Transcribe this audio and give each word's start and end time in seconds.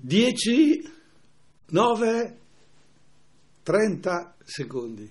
10, 0.00 0.90
9, 1.70 2.38
30 3.64 4.36
secondi 4.44 5.10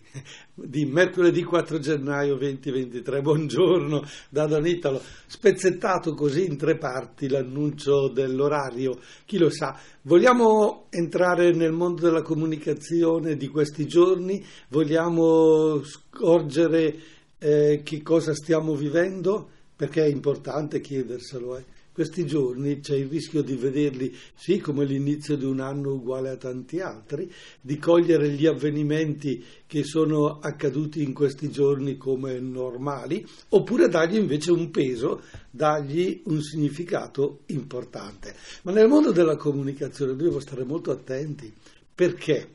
di 0.53 0.85
mercoledì 0.85 1.43
4 1.43 1.77
gennaio 1.77 2.37
2023. 2.37 3.21
Buongiorno 3.21 4.03
da 4.29 4.45
Don 4.45 4.65
Italo. 4.65 5.01
Spezzettato 5.25 6.13
così 6.13 6.45
in 6.45 6.55
tre 6.55 6.77
parti 6.77 7.27
l'annuncio 7.27 8.07
dell'orario. 8.07 8.97
Chi 9.25 9.37
lo 9.37 9.49
sa, 9.49 9.77
vogliamo 10.03 10.85
entrare 10.89 11.51
nel 11.51 11.73
mondo 11.73 12.03
della 12.03 12.21
comunicazione 12.21 13.35
di 13.35 13.49
questi 13.49 13.87
giorni? 13.87 14.43
Vogliamo 14.69 15.83
scorgere 15.83 16.95
eh, 17.39 17.81
che 17.83 18.01
cosa 18.01 18.33
stiamo 18.33 18.73
vivendo? 18.73 19.49
Perché 19.75 20.05
è 20.05 20.07
importante 20.07 20.79
chiederselo. 20.79 21.57
Eh 21.57 21.75
questi 21.97 22.27
giorni 22.27 22.79
c'è 22.79 22.93
il 22.95 23.07
rischio 23.07 23.41
di 23.41 23.55
vederli, 23.55 24.15
sì, 24.35 24.59
come 24.59 24.85
l'inizio 24.85 25.35
di 25.35 25.45
un 25.45 25.59
anno 25.59 25.93
uguale 25.93 26.29
a 26.29 26.37
tanti 26.37 26.79
altri, 26.79 27.27
di 27.59 27.79
cogliere 27.79 28.29
gli 28.29 28.45
avvenimenti 28.45 29.43
che 29.65 29.83
sono 29.83 30.37
accaduti 30.37 31.01
in 31.01 31.11
questi 31.11 31.49
giorni 31.49 31.97
come 31.97 32.39
normali, 32.39 33.25
oppure 33.49 33.87
dargli 33.87 34.15
invece 34.15 34.51
un 34.51 34.69
peso, 34.69 35.23
dargli 35.49 36.21
un 36.25 36.39
significato 36.43 37.39
importante. 37.47 38.35
Ma 38.61 38.71
nel 38.73 38.87
mondo 38.87 39.11
della 39.11 39.35
comunicazione 39.35 40.11
dobbiamo 40.11 40.39
stare 40.39 40.63
molto 40.63 40.91
attenti. 40.91 41.51
Perché? 41.95 42.47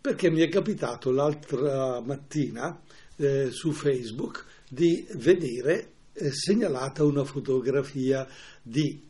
Perché 0.00 0.30
mi 0.30 0.40
è 0.40 0.48
capitato 0.48 1.10
l'altra 1.10 2.00
mattina 2.00 2.80
eh, 3.16 3.50
su 3.50 3.72
Facebook 3.72 4.44
di 4.68 5.04
vedere 5.16 5.93
segnalata 6.14 7.04
una 7.04 7.24
fotografia 7.24 8.26
di 8.62 9.02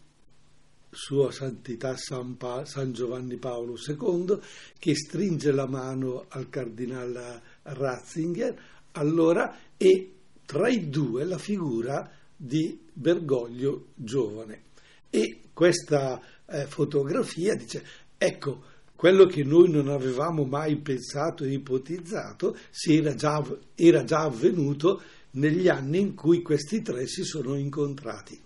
Sua 0.90 1.30
Santità 1.30 1.96
San, 1.96 2.36
pa- 2.36 2.64
San, 2.64 2.92
Giovanni 2.92 3.36
Paolo 3.36 3.74
II 3.76 4.38
che 4.78 4.94
stringe 4.94 5.52
la 5.52 5.66
mano 5.66 6.26
al 6.28 6.48
cardinale 6.48 7.42
Ratzinger 7.62 8.62
allora 8.92 9.56
e 9.76 10.12
tra 10.46 10.68
i 10.68 10.88
due 10.88 11.24
la 11.24 11.38
figura 11.38 12.10
di 12.36 12.78
Bergoglio 12.92 13.88
giovane. 13.94 14.62
E 15.10 15.40
questa 15.52 16.20
eh, 16.46 16.66
fotografia 16.66 17.54
dice, 17.54 17.84
ecco, 18.16 18.72
quello 18.96 19.26
che 19.26 19.42
noi 19.42 19.70
non 19.70 19.88
avevamo 19.88 20.44
mai 20.44 20.76
pensato 20.76 21.44
e 21.44 21.52
ipotizzato 21.52 22.56
era 22.88 23.14
già, 23.14 23.44
era 23.74 24.04
già 24.04 24.20
avvenuto 24.22 25.02
negli 25.34 25.68
anni 25.68 26.00
in 26.00 26.14
cui 26.14 26.42
questi 26.42 26.82
tre 26.82 27.06
si 27.06 27.22
sono 27.22 27.54
incontrati. 27.56 28.40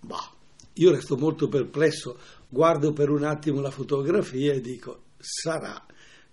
Bah, 0.00 0.32
io 0.74 0.90
resto 0.90 1.16
molto 1.16 1.48
perplesso, 1.48 2.18
guardo 2.48 2.92
per 2.92 3.10
un 3.10 3.24
attimo 3.24 3.60
la 3.60 3.70
fotografia 3.70 4.52
e 4.52 4.60
dico, 4.60 5.02
sarà. 5.18 5.84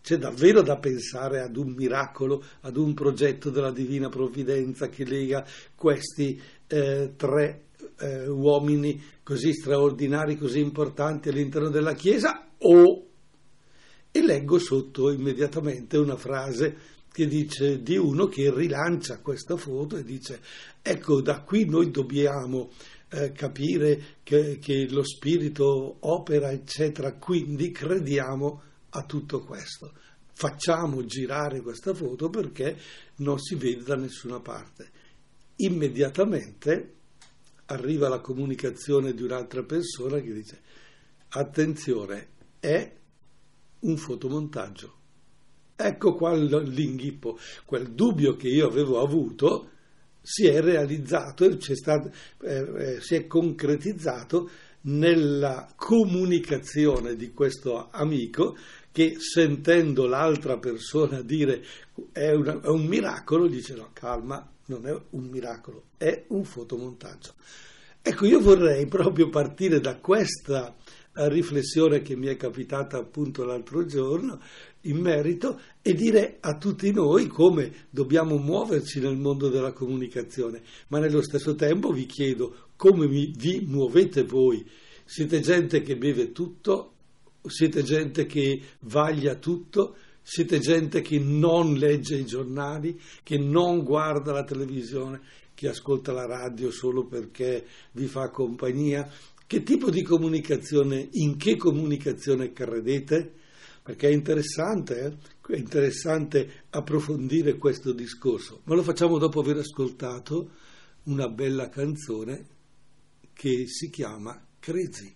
C'è 0.02 0.17
davvero 0.17 0.62
da 0.62 0.78
pensare 0.78 1.40
ad 1.40 1.56
un 1.56 1.72
miracolo, 1.72 2.44
ad 2.62 2.75
un 2.75 2.94
progetto 2.94 3.50
della 3.50 3.72
Divina 3.72 4.09
Provvidenza 4.09 4.90
che 4.90 5.06
lega 5.06 5.45
questi 5.75 6.40
eh, 6.68 7.14
tre 7.16 7.68
eh, 8.00 8.28
uomini 8.28 9.02
così 9.23 9.53
straordinari, 9.53 10.38
così 10.38 10.59
importanti 10.59 11.30
all'interno 11.30 11.70
della 11.70 11.94
Chiesa? 11.94 12.50
O... 12.58 13.08
E 14.16 14.22
leggo 14.22 14.59
sotto 14.59 15.09
immediatamente 15.09 15.97
una 15.97 16.18
frase 16.18 16.78
che 17.14 17.28
dice 17.28 17.83
di 17.83 17.95
uno 17.95 18.25
che 18.25 18.52
rilancia 18.52 19.19
questa 19.19 19.56
foto 19.56 19.97
e 19.97 20.03
dice 20.03 20.42
ecco 20.81 21.22
da 21.22 21.42
qui 21.42 21.66
noi 21.66 21.92
dobbiamo 21.92 22.72
eh, 23.09 23.31
capire 23.31 24.17
che, 24.23 24.58
che 24.58 24.88
lo 24.89 25.03
spirito 25.03 25.97
opera 26.00 26.52
eccetera. 26.52 27.14
Quindi 27.14 27.69
crediamo 27.69 28.61
a 28.89 29.03
tutto 29.03 29.44
questo. 29.44 29.94
Facciamo 30.34 31.06
girare 31.06 31.61
questa 31.61 31.94
foto 31.94 32.31
perché 32.31 32.75
non 33.17 33.38
si 33.38 33.53
vede 33.53 33.84
da 33.84 33.95
nessuna 33.95 34.39
parte. 34.39 34.90
Immediatamente 35.57 36.94
arriva 37.66 38.09
la 38.09 38.22
comunicazione 38.22 39.13
di 39.13 39.22
un'altra 39.22 39.62
persona 39.62 40.19
che 40.19 40.34
dice 40.34 40.62
attenzione 41.29 42.29
è 42.59 42.91
un 43.81 43.97
fotomontaggio 43.97 45.02
Ecco 45.75 46.13
qua 46.13 46.34
l'inghippo, 46.34 47.38
quel 47.66 47.91
dubbio 47.91 48.35
che 48.35 48.47
io 48.47 48.67
avevo 48.67 49.01
avuto 49.01 49.69
si 50.22 50.45
è 50.47 50.61
realizzato, 50.61 51.59
stato, 51.59 52.11
eh, 52.41 52.95
eh, 52.95 53.01
si 53.01 53.16
è 53.16 53.28
concretizzato 53.28 54.50
nella 54.81 55.72
comunicazione 55.75 57.16
di 57.16 57.31
questo 57.34 57.89
amico 57.91 58.56
che 58.91 59.16
sentendo 59.17 60.06
l'altra 60.06 60.57
persona 60.57 61.22
dire 61.22 61.63
è, 62.11 62.31
una, 62.31 62.61
è 62.61 62.67
un 62.67 62.85
miracolo, 62.85 63.47
dice 63.47 63.73
no, 63.73 63.90
calma, 63.91 64.47
non 64.67 64.88
è 64.88 64.95
un 65.11 65.23
miracolo, 65.25 65.85
è 65.97 66.25
un 66.28 66.44
fotomontaggio. 66.45 67.34
Ecco, 68.01 68.25
io 68.25 68.40
vorrei 68.40 68.85
proprio 68.85 69.29
partire 69.29 69.79
da 69.79 69.95
questa 69.97 70.75
riflessione 71.13 72.01
che 72.01 72.16
mi 72.16 72.28
è 72.28 72.35
capitata 72.35 72.97
appunto 72.97 73.44
l'altro 73.44 73.85
giorno 73.85 74.40
in 74.84 75.00
merito 75.00 75.60
e 75.82 75.94
dire 75.94 76.38
a 76.40 76.58
tutti 76.58 76.92
noi 76.92 77.28
come 77.28 77.88
dobbiamo 77.90 78.38
muoverci 78.38 79.00
nel 79.00 79.18
mondo 79.18 79.50
della 79.50 79.72
comunicazione, 79.72 80.62
ma 80.88 81.00
nello 81.00 81.22
stesso 81.22 81.56
tempo 81.56 81.92
vi 81.92 82.06
chiedo 82.06 82.70
come 82.76 83.08
vi, 83.08 83.64
muovete 83.66 84.24
voi. 84.24 84.66
Siete 85.06 85.40
gente 85.40 85.82
che 85.82 85.96
beve 85.96 86.32
tutto, 86.32 86.94
siete 87.46 87.84
gente 87.84 88.26
che 88.26 88.62
vaglia 88.82 89.36
tutto, 89.36 89.96
siete 90.22 90.60
gente 90.60 91.02
che 91.02 91.20
non 91.20 91.74
legge 91.74 92.16
i 92.16 92.26
giornali, 92.26 93.00
che 93.22 93.38
non 93.38 93.84
guarda 93.84 94.32
la 94.32 94.44
televisione, 94.44 95.22
che 95.54 95.68
ascolta 95.68 96.12
la 96.12 96.26
radio 96.26 96.72
solo 96.72 97.06
perché 97.06 97.66
vi 97.92 98.08
fa 98.08 98.30
compagnia. 98.30 99.10
Che 99.46 99.64
tipo 99.64 99.90
di 99.90 100.02
comunicazione, 100.02 101.10
in 101.12 101.38
che 101.38 101.58
comunicazione 101.58 102.54
credete? 102.54 103.34
Perché 103.84 104.08
è 104.08 104.12
interessante, 104.12 105.02
eh? 105.02 105.54
è 105.54 105.58
interessante 105.58 106.64
approfondire 106.70 107.58
questo 107.58 107.92
discorso, 107.92 108.62
ma 108.64 108.76
lo 108.76 108.82
facciamo 108.82 109.18
dopo 109.18 109.42
aver 109.42 109.58
ascoltato 109.58 110.52
una 111.04 111.28
bella 111.28 111.68
canzone 111.68 112.48
che 113.34 113.66
si 113.68 113.90
chiama 113.90 114.42
Crazy. 114.58 115.14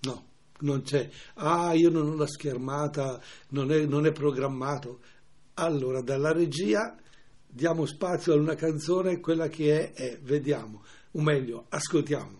No, 0.00 0.26
non 0.60 0.82
c'è. 0.82 1.08
Ah, 1.34 1.72
io 1.72 1.88
non 1.88 2.06
ho 2.06 2.14
la 2.14 2.26
schermata, 2.26 3.18
non 3.50 3.72
è, 3.72 3.86
non 3.86 4.04
è 4.04 4.12
programmato. 4.12 5.00
Allora, 5.54 6.02
dalla 6.02 6.32
regia 6.32 6.94
diamo 7.46 7.86
spazio 7.86 8.34
a 8.34 8.36
una 8.36 8.54
canzone, 8.54 9.20
quella 9.20 9.48
che 9.48 9.92
è, 9.92 9.94
è, 9.94 10.18
vediamo, 10.20 10.84
o 11.12 11.22
meglio, 11.22 11.64
ascoltiamo. 11.70 12.39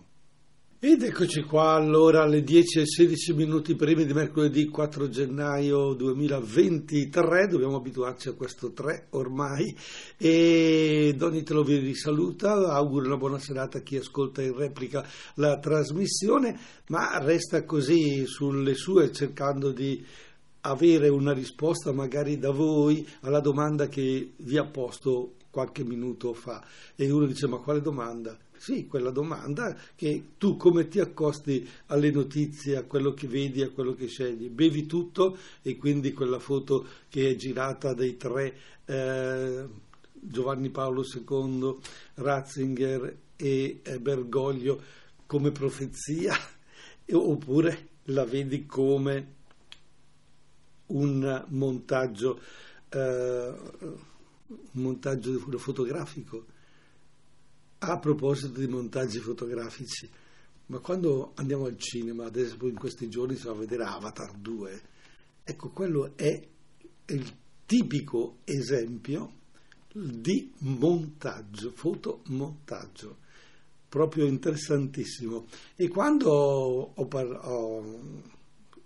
Ed 0.83 1.03
eccoci 1.03 1.43
qua 1.43 1.73
allora 1.73 2.23
alle 2.23 2.41
10 2.41 2.79
e 2.79 2.87
16 2.87 3.33
minuti 3.35 3.75
prima 3.75 4.01
di 4.01 4.13
mercoledì 4.13 4.67
4 4.67 5.09
gennaio 5.09 5.93
2023, 5.93 7.45
dobbiamo 7.45 7.75
abituarci 7.75 8.29
a 8.29 8.33
questo 8.33 8.71
3 8.71 9.09
ormai. 9.11 9.77
E 10.17 11.13
Doni 11.15 11.43
te 11.43 11.53
lo 11.53 11.61
vi 11.61 11.93
saluta, 11.93 12.53
auguro 12.73 13.05
una 13.05 13.17
buona 13.17 13.37
serata 13.37 13.77
a 13.77 13.81
chi 13.81 13.97
ascolta 13.97 14.41
in 14.41 14.55
replica 14.57 15.07
la 15.35 15.59
trasmissione, 15.59 16.59
ma 16.87 17.15
resta 17.19 17.63
così 17.63 18.25
sulle 18.25 18.73
sue 18.73 19.11
cercando 19.11 19.71
di 19.71 20.03
avere 20.61 21.09
una 21.09 21.31
risposta 21.31 21.91
magari 21.91 22.39
da 22.39 22.49
voi 22.49 23.07
alla 23.19 23.39
domanda 23.39 23.87
che 23.87 24.31
vi 24.35 24.57
ha 24.57 24.65
posto 24.65 25.33
qualche 25.51 25.83
minuto 25.83 26.33
fa. 26.33 26.65
E 26.95 27.11
uno 27.11 27.27
dice 27.27 27.45
ma 27.47 27.59
quale 27.59 27.81
domanda? 27.81 28.35
Sì, 28.61 28.85
quella 28.85 29.09
domanda 29.09 29.75
che 29.95 30.33
tu 30.37 30.55
come 30.55 30.87
ti 30.87 30.99
accosti 30.99 31.67
alle 31.87 32.11
notizie, 32.11 32.77
a 32.77 32.83
quello 32.83 33.11
che 33.15 33.25
vedi, 33.25 33.63
a 33.63 33.71
quello 33.71 33.95
che 33.95 34.05
scegli. 34.05 34.49
Bevi 34.49 34.85
tutto 34.85 35.35
e 35.63 35.77
quindi 35.77 36.13
quella 36.13 36.37
foto 36.37 36.85
che 37.09 37.31
è 37.31 37.35
girata 37.35 37.95
dai 37.95 38.17
tre 38.17 38.55
eh, 38.85 39.67
Giovanni 40.13 40.69
Paolo 40.69 41.03
II, 41.03 41.75
Ratzinger 42.13 43.17
e 43.35 43.79
eh, 43.81 43.99
Bergoglio 43.99 44.79
come 45.25 45.49
profezia 45.49 46.35
oppure 47.11 47.87
la 48.03 48.25
vedi 48.25 48.67
come 48.67 49.33
un 50.85 51.45
montaggio, 51.47 52.39
eh, 52.89 53.53
un 54.49 54.69
montaggio 54.73 55.57
fotografico 55.57 56.59
a 57.83 57.97
proposito 57.97 58.59
di 58.59 58.67
montaggi 58.67 59.19
fotografici, 59.19 60.09
ma 60.67 60.79
quando 60.79 61.31
andiamo 61.35 61.65
al 61.65 61.77
cinema, 61.77 62.25
adesso 62.25 62.55
in 62.61 62.77
questi 62.77 63.09
giorni 63.09 63.35
si 63.35 63.45
va 63.45 63.51
a 63.51 63.55
vedere 63.55 63.83
Avatar 63.83 64.33
2, 64.33 64.81
ecco, 65.43 65.69
quello 65.69 66.13
è 66.15 66.47
il 67.07 67.35
tipico 67.65 68.37
esempio 68.43 69.39
di 69.93 70.51
montaggio, 70.59 71.71
fotomontaggio. 71.71 73.17
proprio 73.89 74.25
interessantissimo. 74.25 75.47
E 75.75 75.89
quando 75.89 76.29
ho, 76.29 76.93
ho, 76.95 77.83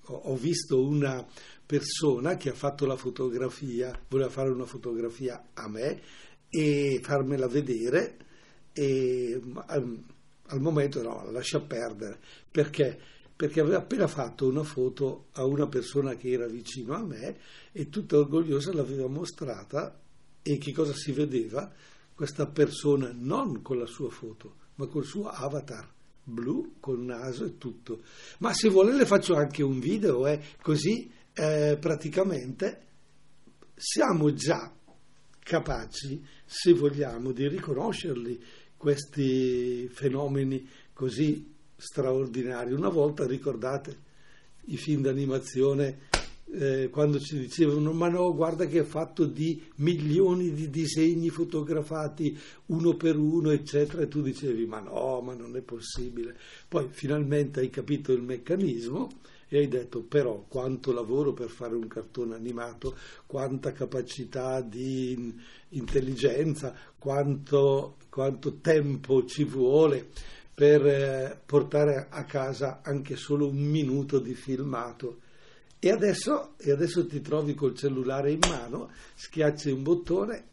ho 0.05 0.35
visto 0.35 0.83
una 0.83 1.23
persona 1.63 2.37
che 2.37 2.49
ha 2.49 2.55
fatto 2.55 2.87
la 2.87 2.95
fotografia, 2.95 3.95
voleva 4.07 4.29
fare 4.29 4.49
una 4.49 4.65
fotografia 4.65 5.49
a 5.53 5.67
me 5.67 6.01
e 6.49 6.99
farmela 7.03 7.47
vedere, 7.47 8.17
e 8.77 9.41
al, 9.67 10.59
momento 10.59 11.01
no, 11.01 11.31
lascia 11.31 11.61
perdere. 11.61 12.19
Perché? 12.51 12.99
Perché 13.33 13.61
aveva 13.61 13.77
appena 13.77 14.07
fatto 14.07 14.47
una 14.47 14.63
foto 14.63 15.27
a 15.33 15.45
una 15.45 15.67
persona 15.67 16.15
che 16.15 16.31
era 16.31 16.45
vicino 16.45 16.93
a 16.93 17.03
me 17.03 17.37
e 17.71 17.89
tutta 17.89 18.17
orgogliosa 18.17 18.73
l'aveva 18.73 19.07
mostrata 19.07 19.97
e 20.41 20.57
che 20.57 20.73
cosa 20.73 20.93
si 20.93 21.13
vedeva? 21.13 21.71
Questa 22.13 22.47
persona 22.47 23.11
non 23.13 23.61
con 23.61 23.77
la 23.77 23.85
sua 23.85 24.09
foto, 24.09 24.55
ma 24.75 24.87
col 24.87 25.05
suo 25.05 25.27
avatar 25.27 25.93
blu, 26.23 26.75
col 26.79 26.99
naso 26.99 27.45
e 27.45 27.57
tutto. 27.57 28.01
Ma 28.39 28.53
se 28.53 28.69
vuole 28.69 28.93
le 28.93 29.05
faccio 29.05 29.35
anche 29.35 29.63
un 29.63 29.79
video, 29.79 30.27
eh, 30.27 30.41
così 30.61 31.09
eh, 31.33 31.77
praticamente 31.79 32.81
siamo 33.75 34.33
già 34.33 34.73
capaci, 35.39 36.25
se 36.43 36.73
vogliamo, 36.73 37.31
di 37.31 37.47
riconoscerli 37.47 38.43
questi 38.85 39.89
fenomeni 39.91 40.69
così 40.93 41.51
straordinari. 41.75 42.71
Una 42.71 42.89
volta 42.89 43.25
ricordate 43.25 43.97
i 44.65 44.77
film 44.77 45.01
d'animazione 45.01 46.01
eh, 46.51 46.89
quando 46.91 47.19
ci 47.19 47.39
dicevano 47.39 47.93
ma 47.93 48.09
no 48.09 48.31
guarda 48.35 48.67
che 48.67 48.81
è 48.81 48.83
fatto 48.83 49.25
di 49.25 49.59
milioni 49.77 50.53
di 50.53 50.69
disegni 50.69 51.29
fotografati 51.29 52.37
uno 52.67 52.93
per 52.93 53.17
uno 53.17 53.49
eccetera 53.49 54.03
e 54.03 54.07
tu 54.07 54.21
dicevi 54.21 54.67
ma 54.67 54.79
no 54.81 55.19
ma 55.21 55.33
non 55.33 55.55
è 55.57 55.61
possibile 55.61 56.37
poi 56.67 56.87
finalmente 56.91 57.61
hai 57.61 57.71
capito 57.71 58.11
il 58.11 58.21
meccanismo 58.21 59.09
e 59.55 59.59
hai 59.59 59.67
detto 59.69 60.01
però 60.01 60.43
quanto 60.47 60.91
lavoro 60.91 61.31
per 61.31 61.49
fare 61.49 61.75
un 61.75 61.87
cartone 61.87 62.35
animato, 62.35 62.97
quanta 63.25 63.71
capacità 63.71 64.59
di 64.59 65.33
intelligenza, 65.69 66.75
quanto, 66.99 67.95
quanto 68.09 68.55
tempo 68.55 69.25
ci 69.25 69.45
vuole 69.45 70.09
per 70.53 70.85
eh, 70.85 71.39
portare 71.45 72.07
a 72.09 72.25
casa 72.25 72.81
anche 72.83 73.15
solo 73.15 73.47
un 73.47 73.57
minuto 73.57 74.19
di 74.19 74.33
filmato. 74.33 75.21
E 75.79 75.89
adesso, 75.89 76.55
e 76.57 76.71
adesso 76.71 77.05
ti 77.07 77.21
trovi 77.21 77.53
col 77.53 77.75
cellulare 77.75 78.31
in 78.31 78.39
mano, 78.49 78.89
schiacci 79.13 79.69
un 79.69 79.83
bottone, 79.83 80.43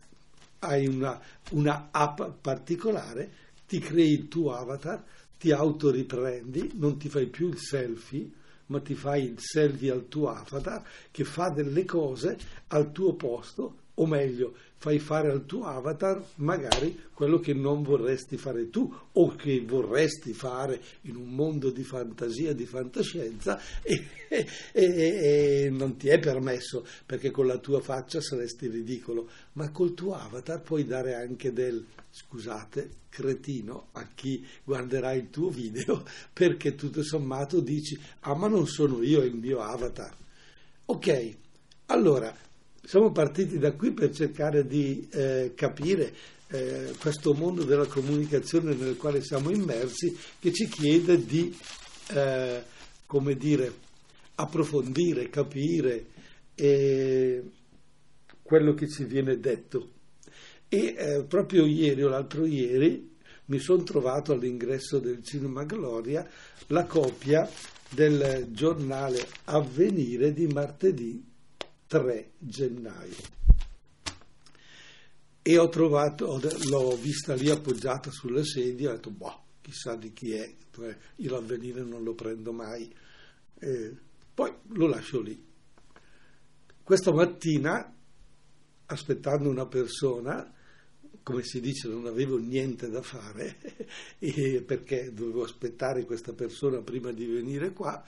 hai 0.60 0.86
una, 0.86 1.20
una 1.50 1.88
app 1.90 2.20
particolare, 2.40 3.32
ti 3.66 3.80
crei 3.80 4.12
il 4.12 4.28
tuo 4.28 4.54
avatar, 4.54 5.02
ti 5.38 5.50
autoriprendi, 5.50 6.72
non 6.74 6.98
ti 6.98 7.08
fai 7.08 7.26
più 7.26 7.48
il 7.48 7.58
selfie, 7.58 8.30
ma 8.72 8.80
ti 8.80 8.94
fai 8.94 9.34
selfie 9.36 9.90
al 9.90 10.08
tuo 10.08 10.30
avatar 10.30 10.82
che 11.10 11.24
fa 11.24 11.50
delle 11.50 11.84
cose 11.84 12.38
al 12.68 12.90
tuo 12.90 13.12
posto, 13.14 13.76
o 13.94 14.06
meglio, 14.06 14.54
fai 14.76 14.98
fare 14.98 15.30
al 15.30 15.46
tuo 15.46 15.66
avatar 15.66 16.24
magari 16.36 16.98
quello 17.14 17.38
che 17.38 17.54
non 17.54 17.82
vorresti 17.82 18.36
fare 18.36 18.68
tu 18.68 18.92
o 19.12 19.34
che 19.36 19.62
vorresti 19.64 20.32
fare 20.32 20.80
in 21.02 21.14
un 21.14 21.28
mondo 21.28 21.70
di 21.70 21.84
fantasia, 21.84 22.52
di 22.52 22.66
fantascienza 22.66 23.60
e, 23.82 24.04
e, 24.28 24.46
e, 24.72 24.84
e 25.64 25.70
non 25.70 25.96
ti 25.96 26.08
è 26.08 26.18
permesso 26.18 26.84
perché 27.06 27.30
con 27.30 27.46
la 27.46 27.58
tua 27.58 27.80
faccia 27.80 28.20
saresti 28.20 28.66
ridicolo, 28.66 29.28
ma 29.52 29.70
col 29.70 29.94
tuo 29.94 30.14
avatar 30.14 30.60
puoi 30.62 30.84
dare 30.84 31.14
anche 31.14 31.52
del 31.52 31.84
scusate, 32.10 32.90
cretino 33.08 33.88
a 33.92 34.08
chi 34.14 34.44
guarderà 34.64 35.12
il 35.12 35.30
tuo 35.30 35.48
video 35.48 36.04
perché 36.32 36.74
tutto 36.74 37.02
sommato 37.02 37.60
dici 37.60 37.98
ah 38.20 38.34
ma 38.34 38.48
non 38.48 38.66
sono 38.66 39.02
io 39.02 39.22
il 39.22 39.34
mio 39.34 39.60
avatar. 39.60 40.16
Ok, 40.86 41.36
allora 41.86 42.34
siamo 42.84 43.12
partiti 43.12 43.58
da 43.58 43.72
qui 43.72 43.92
per 43.92 44.12
cercare 44.12 44.66
di 44.66 45.08
eh, 45.12 45.52
capire 45.54 46.12
eh, 46.48 46.92
questo 46.98 47.32
mondo 47.32 47.64
della 47.64 47.86
comunicazione 47.86 48.74
nel 48.74 48.96
quale 48.96 49.22
siamo 49.22 49.50
immersi 49.50 50.16
che 50.38 50.52
ci 50.52 50.68
chiede 50.68 51.24
di, 51.24 51.56
eh, 52.10 52.62
come 53.06 53.36
dire, 53.36 53.72
approfondire, 54.34 55.28
capire 55.28 56.06
eh, 56.54 57.42
quello 58.42 58.74
che 58.74 58.88
ci 58.88 59.04
viene 59.04 59.38
detto. 59.38 59.90
E 60.68 60.94
eh, 60.96 61.24
proprio 61.24 61.64
ieri 61.64 62.02
o 62.02 62.08
l'altro 62.08 62.44
ieri 62.44 63.10
mi 63.46 63.58
sono 63.58 63.82
trovato 63.82 64.32
all'ingresso 64.32 64.98
del 64.98 65.22
Cinema 65.22 65.64
Gloria 65.64 66.28
la 66.68 66.84
copia 66.84 67.48
del 67.88 68.48
giornale 68.50 69.26
Avvenire 69.44 70.32
di 70.32 70.46
martedì 70.46 71.31
3 71.92 72.30
gennaio. 72.38 73.16
E 75.42 75.58
ho 75.58 75.68
trovato, 75.68 76.40
l'ho 76.70 76.96
vista 76.96 77.34
lì 77.34 77.50
appoggiata 77.50 78.10
sulla 78.10 78.42
sedia, 78.42 78.88
ho 78.88 78.94
detto, 78.94 79.10
boh, 79.10 79.42
chissà 79.60 79.94
di 79.94 80.10
chi 80.14 80.32
è, 80.32 80.54
io 81.16 81.30
l'avvenire 81.30 81.82
non 81.82 82.02
lo 82.02 82.14
prendo 82.14 82.50
mai, 82.52 82.90
eh, 83.58 83.94
poi 84.32 84.54
lo 84.68 84.86
lascio 84.86 85.20
lì. 85.20 85.38
Questa 86.82 87.12
mattina, 87.12 87.94
aspettando 88.86 89.50
una 89.50 89.66
persona, 89.66 90.50
come 91.22 91.42
si 91.42 91.60
dice, 91.60 91.88
non 91.88 92.06
avevo 92.06 92.38
niente 92.38 92.88
da 92.88 93.02
fare 93.02 93.58
perché 94.64 95.12
dovevo 95.12 95.44
aspettare 95.44 96.06
questa 96.06 96.32
persona 96.32 96.80
prima 96.80 97.12
di 97.12 97.26
venire 97.26 97.74
qua 97.74 98.02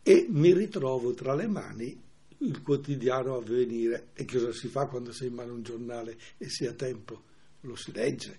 e 0.00 0.26
mi 0.30 0.54
ritrovo 0.54 1.12
tra 1.12 1.34
le 1.34 1.48
mani 1.48 2.04
il 2.38 2.62
quotidiano 2.62 3.36
avvenire. 3.36 4.08
E 4.14 4.24
cosa 4.24 4.52
si 4.52 4.68
fa 4.68 4.86
quando 4.86 5.12
sei 5.12 5.28
in 5.28 5.34
mano 5.34 5.54
un 5.54 5.62
giornale 5.62 6.18
e 6.38 6.48
si 6.48 6.66
ha 6.66 6.72
tempo? 6.72 7.22
Lo 7.60 7.76
si 7.76 7.92
legge. 7.92 8.36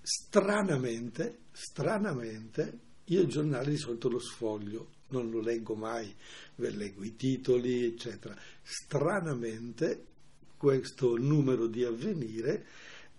Stranamente, 0.00 1.38
stranamente, 1.52 2.78
io 3.04 3.22
il 3.22 3.28
giornale 3.28 3.70
di 3.70 3.76
solito 3.76 4.08
lo 4.08 4.20
sfoglio, 4.20 4.90
non 5.08 5.30
lo 5.30 5.40
leggo 5.40 5.74
mai, 5.74 6.14
leggo 6.56 7.02
i 7.02 7.16
titoli, 7.16 7.84
eccetera. 7.84 8.36
Stranamente, 8.62 10.04
questo 10.56 11.16
numero 11.16 11.66
di 11.66 11.84
avvenire, 11.84 12.66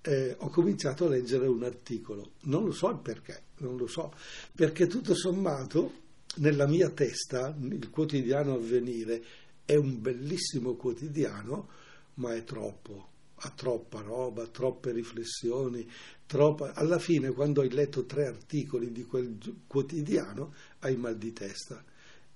eh, 0.01 0.35
ho 0.39 0.49
cominciato 0.49 1.05
a 1.05 1.09
leggere 1.09 1.47
un 1.47 1.63
articolo. 1.63 2.31
Non 2.43 2.63
lo 2.63 2.71
so 2.71 2.89
il 2.89 2.99
perché, 2.99 3.43
non 3.57 3.77
lo 3.77 3.87
so, 3.87 4.13
perché 4.53 4.87
tutto 4.87 5.13
sommato 5.13 6.05
nella 6.37 6.67
mia 6.67 6.89
testa 6.89 7.55
il 7.59 7.89
quotidiano 7.89 8.53
avvenire 8.53 9.23
è 9.67 9.75
un 9.75 10.01
bellissimo 10.01 10.75
quotidiano, 10.75 11.67
ma 12.15 12.33
è 12.33 12.45
troppo, 12.45 13.09
ha 13.35 13.51
troppa 13.53 13.99
roba, 13.99 14.47
troppe 14.47 14.93
riflessioni, 14.93 15.85
troppa... 16.25 16.73
alla 16.73 16.99
fine 16.99 17.31
quando 17.31 17.59
hai 17.59 17.69
letto 17.69 18.05
tre 18.05 18.27
articoli 18.27 18.93
di 18.93 19.03
quel 19.03 19.37
quotidiano 19.67 20.53
hai 20.79 20.95
mal 20.95 21.17
di 21.17 21.33
testa. 21.33 21.83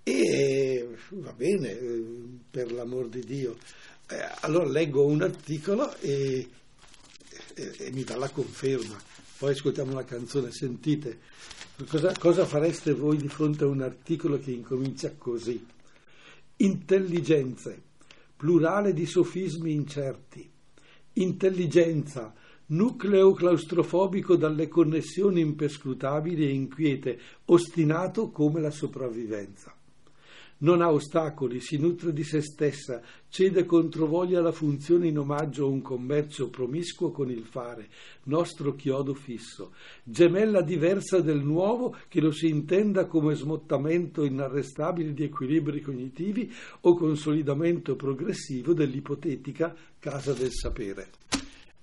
E 0.04 0.98
va 1.12 1.32
bene, 1.32 1.72
eh, 1.72 2.04
per 2.50 2.74
l'amor 2.74 3.08
di 3.08 3.22
Dio. 3.22 3.56
Eh, 4.10 4.18
allora 4.42 4.68
leggo 4.68 5.06
un 5.06 5.22
articolo 5.22 5.96
e, 6.00 6.50
e, 7.54 7.76
e, 7.78 7.92
mi 7.92 8.04
dà 8.04 8.18
la 8.18 8.30
conferma. 8.30 9.02
Poi 9.38 9.52
ascoltiamo 9.54 9.94
la 9.94 10.04
canzone, 10.04 10.52
sentite, 10.52 11.18
cosa, 11.88 12.14
cosa 12.20 12.46
fareste 12.46 12.92
voi 12.92 13.16
di 13.16 13.30
fronte 13.30 13.64
a 13.64 13.68
un 13.68 13.82
articolo 13.82 14.38
che 14.38 14.52
incomincia 14.52 15.14
così? 15.18 15.66
Intelligenze, 16.62 17.82
plurale 18.38 18.94
di 18.94 19.08
sofismi 19.08 19.74
incerti. 19.74 20.48
Intelligenza, 21.14 22.36
nucleo 22.68 23.34
claustrofobico 23.34 24.36
dalle 24.36 24.68
connessioni 24.68 25.42
imperscrutabili 25.42 26.46
e 26.46 26.52
inquiete, 26.52 27.20
ostinato 27.46 28.30
come 28.30 28.62
la 28.62 28.70
sopravvivenza 28.70 29.76
non 30.62 30.82
ha 30.82 30.92
ostacoli, 30.92 31.60
si 31.60 31.78
nutre 31.78 32.14
di 32.14 32.24
se 32.24 32.42
stessa, 32.42 33.02
cede 33.30 33.66
controvoglia 33.66 34.42
la 34.42 34.52
funzione 34.52 35.08
in 35.08 35.18
omaggio 35.18 35.66
a 35.66 35.70
un 35.70 35.82
commercio 35.82 36.50
promiscuo 36.50 37.12
con 37.12 37.30
il 37.30 37.46
fare, 37.46 37.90
nostro 38.24 38.76
chiodo 38.76 39.14
fisso, 39.14 39.74
gemella 40.04 40.62
diversa 40.62 41.20
del 41.22 41.40
nuovo 41.40 41.96
che 42.08 42.22
lo 42.22 42.32
si 42.32 42.48
intenda 42.48 43.06
come 43.06 43.36
smottamento 43.36 44.24
inarrestabile 44.24 45.14
di 45.14 45.24
equilibri 45.24 45.82
cognitivi 45.82 46.52
o 46.82 46.96
consolidamento 46.96 47.96
progressivo 47.96 48.74
dell'ipotetica 48.74 49.76
casa 50.00 50.34
del 50.34 50.52
sapere. 50.52 51.10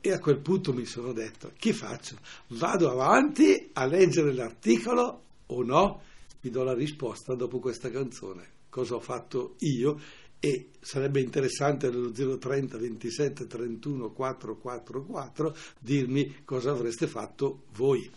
E 0.00 0.12
a 0.12 0.20
quel 0.20 0.38
punto 0.38 0.72
mi 0.72 0.84
sono 0.84 1.12
detto, 1.12 1.50
che 1.58 1.72
faccio? 1.72 2.16
Vado 2.48 2.88
avanti 2.88 3.70
a 3.72 3.84
leggere 3.84 4.32
l'articolo 4.32 5.22
o 5.46 5.62
no? 5.64 6.02
Vi 6.40 6.50
do 6.50 6.62
la 6.62 6.74
risposta 6.74 7.34
dopo 7.34 7.58
questa 7.58 7.90
canzone 7.90 8.57
cosa 8.68 8.94
ho 8.94 9.00
fatto 9.00 9.54
io 9.60 9.98
e 10.40 10.70
sarebbe 10.80 11.20
interessante 11.20 11.88
nello 11.90 12.10
030 12.38 12.78
27 12.78 13.46
31 13.46 14.12
444 14.12 15.56
dirmi 15.80 16.44
cosa 16.44 16.70
avreste 16.70 17.06
fatto 17.06 17.64
voi. 17.72 18.08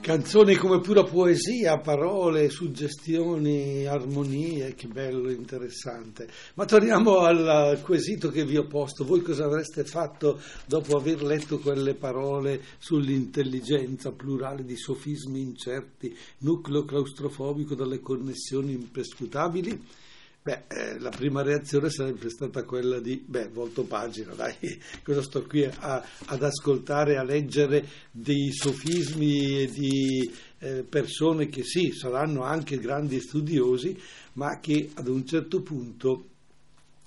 Canzoni 0.00 0.54
come 0.54 0.80
pura 0.80 1.02
poesia, 1.02 1.78
parole, 1.78 2.48
suggestioni, 2.48 3.84
armonie, 3.84 4.74
che 4.74 4.86
bello, 4.86 5.30
interessante. 5.30 6.28
Ma 6.54 6.64
torniamo 6.64 7.18
al 7.18 7.80
quesito 7.82 8.30
che 8.30 8.44
vi 8.44 8.56
ho 8.56 8.66
posto. 8.66 9.04
Voi 9.04 9.20
cosa 9.20 9.44
avreste 9.44 9.84
fatto 9.84 10.40
dopo 10.66 10.96
aver 10.96 11.22
letto 11.22 11.58
quelle 11.58 11.94
parole 11.94 12.62
sull'intelligenza 12.78 14.12
plurale 14.12 14.64
di 14.64 14.76
sofismi 14.76 15.40
incerti, 15.40 16.16
nucleo 16.38 16.84
claustrofobico 16.84 17.74
dalle 17.74 18.00
connessioni 18.00 18.72
imperscrutabili? 18.72 20.06
Beh, 20.40 20.64
eh, 20.68 20.98
la 20.98 21.10
prima 21.10 21.42
reazione 21.42 21.90
sarebbe 21.90 22.30
stata 22.30 22.62
quella 22.62 23.00
di, 23.00 23.22
beh, 23.22 23.48
volto 23.48 23.84
pagina, 23.84 24.32
dai, 24.32 24.54
cosa 25.04 25.20
sto 25.20 25.44
qui 25.44 25.64
a, 25.64 26.02
ad 26.26 26.42
ascoltare, 26.42 27.18
a 27.18 27.22
leggere 27.22 27.86
dei 28.10 28.50
sofismi 28.52 29.66
di 29.66 30.32
eh, 30.58 30.84
persone 30.84 31.48
che 31.48 31.64
sì, 31.64 31.92
saranno 31.92 32.44
anche 32.44 32.78
grandi 32.78 33.20
studiosi, 33.20 34.00
ma 34.34 34.58
che 34.58 34.90
ad 34.94 35.08
un 35.08 35.26
certo 35.26 35.60
punto 35.60 36.28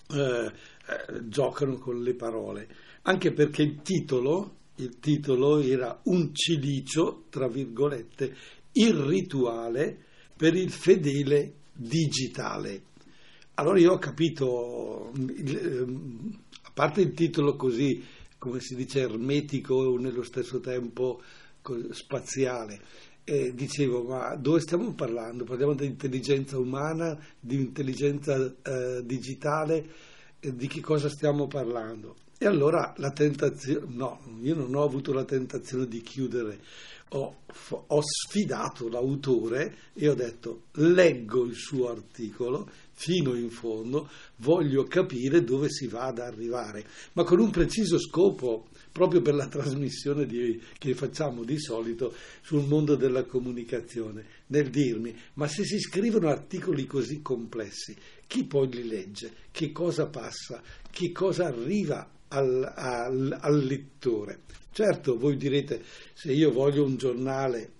eh, 0.10 0.52
eh 0.52 1.28
giocano 1.28 1.78
con 1.78 2.02
le 2.04 2.14
parole. 2.14 2.68
Anche 3.04 3.32
perché 3.32 3.64
il 3.64 3.82
titolo, 3.82 4.58
il 4.76 5.00
titolo 5.00 5.60
era 5.60 6.00
un 6.04 6.34
cilicio, 6.34 7.24
tra 7.30 7.48
virgolette, 7.48 8.36
irrituale 8.74 9.98
per 10.36 10.56
il 10.56 10.70
fedele 10.70 11.54
digitale. 11.74 12.90
Allora 13.62 13.78
io 13.78 13.92
ho 13.92 14.00
capito, 14.00 15.12
ehm, 15.14 16.40
a 16.64 16.72
parte 16.74 17.02
il 17.02 17.14
titolo 17.14 17.56
così, 17.56 18.04
come 18.40 18.60
si 18.60 18.74
dice, 18.74 19.02
ermetico 19.02 19.84
e 19.84 20.02
nello 20.02 20.24
stesso 20.24 20.60
tempo 20.60 21.22
spaziale, 21.92 22.82
eh, 23.24 23.54
dicevo, 23.54 24.02
ma 24.02 24.34
dove 24.34 24.62
stiamo 24.62 24.96
parlando? 24.96 25.44
Parliamo 25.44 25.76
di 25.76 25.86
intelligenza 25.86 26.58
umana, 26.58 27.16
di 27.40 27.58
intelligenza 27.58 28.52
eh, 28.64 29.06
digitale, 29.06 29.90
eh, 30.40 30.56
di 30.56 30.66
che 30.66 30.82
cosa 30.82 31.08
stiamo 31.08 31.46
parlando? 31.46 32.16
E 32.40 32.48
allora 32.48 32.96
la 32.98 33.12
tentazione, 33.12 33.86
no, 33.90 34.22
io 34.42 34.56
non 34.56 34.74
ho 34.74 34.82
avuto 34.82 35.14
la 35.14 35.24
tentazione 35.24 35.88
di 35.88 36.02
chiudere, 36.02 36.60
ho, 37.10 37.36
ho 37.88 38.02
sfidato 38.02 38.90
l'autore 38.90 39.76
e 39.94 40.10
ho 40.10 40.16
detto 40.16 40.64
leggo 40.72 41.44
il 41.46 41.54
suo 41.54 41.92
articolo 41.92 42.68
fino 43.02 43.34
in 43.34 43.50
fondo, 43.50 44.08
voglio 44.38 44.84
capire 44.84 45.44
dove 45.44 45.72
si 45.72 45.88
va 45.88 46.04
ad 46.04 46.20
arrivare, 46.20 46.86
ma 47.14 47.24
con 47.24 47.40
un 47.40 47.50
preciso 47.50 47.98
scopo, 47.98 48.68
proprio 48.92 49.24
per 49.24 49.34
la 49.34 49.48
trasmissione 49.48 50.28
di, 50.28 50.62
che 50.78 50.94
facciamo 50.94 51.44
di 51.44 51.60
solito 51.60 52.14
sul 52.42 52.68
mondo 52.68 52.96
della 52.96 53.24
comunicazione, 53.24 54.26
nel 54.48 54.70
dirmi, 54.70 55.18
ma 55.34 55.48
se 55.48 55.64
si 55.66 55.80
scrivono 55.80 56.30
articoli 56.30 56.86
così 56.86 57.24
complessi, 57.24 57.96
chi 58.28 58.44
poi 58.46 58.72
li 58.72 58.88
legge? 58.88 59.32
Che 59.50 59.72
cosa 59.72 60.06
passa? 60.06 60.62
Che 60.92 61.12
cosa 61.12 61.48
arriva 61.48 62.08
al, 62.28 62.72
al, 62.76 63.36
al 63.42 63.64
lettore? 63.66 64.42
Certo, 64.72 65.18
voi 65.18 65.38
direte, 65.38 65.82
se 66.14 66.32
io 66.32 66.52
voglio 66.52 66.86
un 66.86 66.98
giornale 66.98 67.80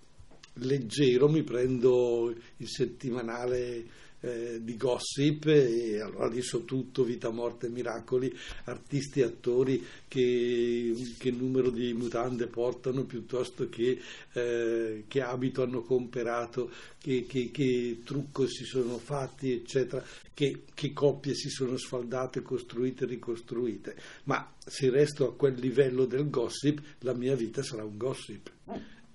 leggero 0.56 1.30
mi 1.30 1.44
prendo 1.44 2.34
il 2.58 2.68
settimanale 2.68 4.00
eh, 4.22 4.60
di 4.62 4.78
gossip 4.78 5.46
e 5.48 6.00
allora 6.00 6.28
lì 6.28 6.42
so 6.42 6.64
tutto, 6.64 7.04
vita, 7.04 7.30
morte, 7.30 7.70
miracoli, 7.70 8.34
artisti, 8.66 9.22
attori 9.22 9.84
che, 10.08 10.94
che 11.18 11.32
numero 11.32 11.70
di 11.70 11.94
mutande 11.94 12.48
portano 12.48 13.04
piuttosto 13.04 13.68
che, 13.70 14.00
eh, 14.34 15.04
che 15.08 15.22
abito 15.22 15.64
hanno 15.64 15.82
comperato, 15.82 16.72
che, 17.00 17.26
che, 17.28 17.52
che, 17.52 18.02
trucco 18.04 18.48
si 18.48 18.64
sono 18.64 18.98
fatti, 18.98 19.52
eccetera, 19.52 20.04
che, 20.34 20.64
che 20.74 20.94
coppie 20.94 21.34
si 21.34 21.50
sono 21.50 21.78
sfaldate, 21.78 22.42
costruite 22.42 23.06
ricostruite. 23.06 23.96
Ma 24.26 24.54
se 24.58 24.90
resto 24.90 25.28
a 25.28 25.36
quel 25.36 25.56
livello 25.56 26.06
del 26.06 26.30
gossip, 26.30 26.80
la 27.00 27.14
mia 27.14 27.36
vita 27.36 27.64
sarà 27.64 27.84
un 27.84 27.98
gossip 27.98 28.52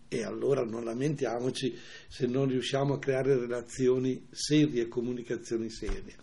e 0.08 0.22
allora 0.22 0.64
non 0.64 0.84
lamentiamoci 0.84 1.76
se 2.08 2.26
non 2.26 2.48
riusciamo 2.48 2.94
a 2.94 2.98
creare 2.98 3.36
relazioni 3.36 4.26
serie, 4.30 4.88
comunicazioni 4.88 5.70
serie. 5.70 6.14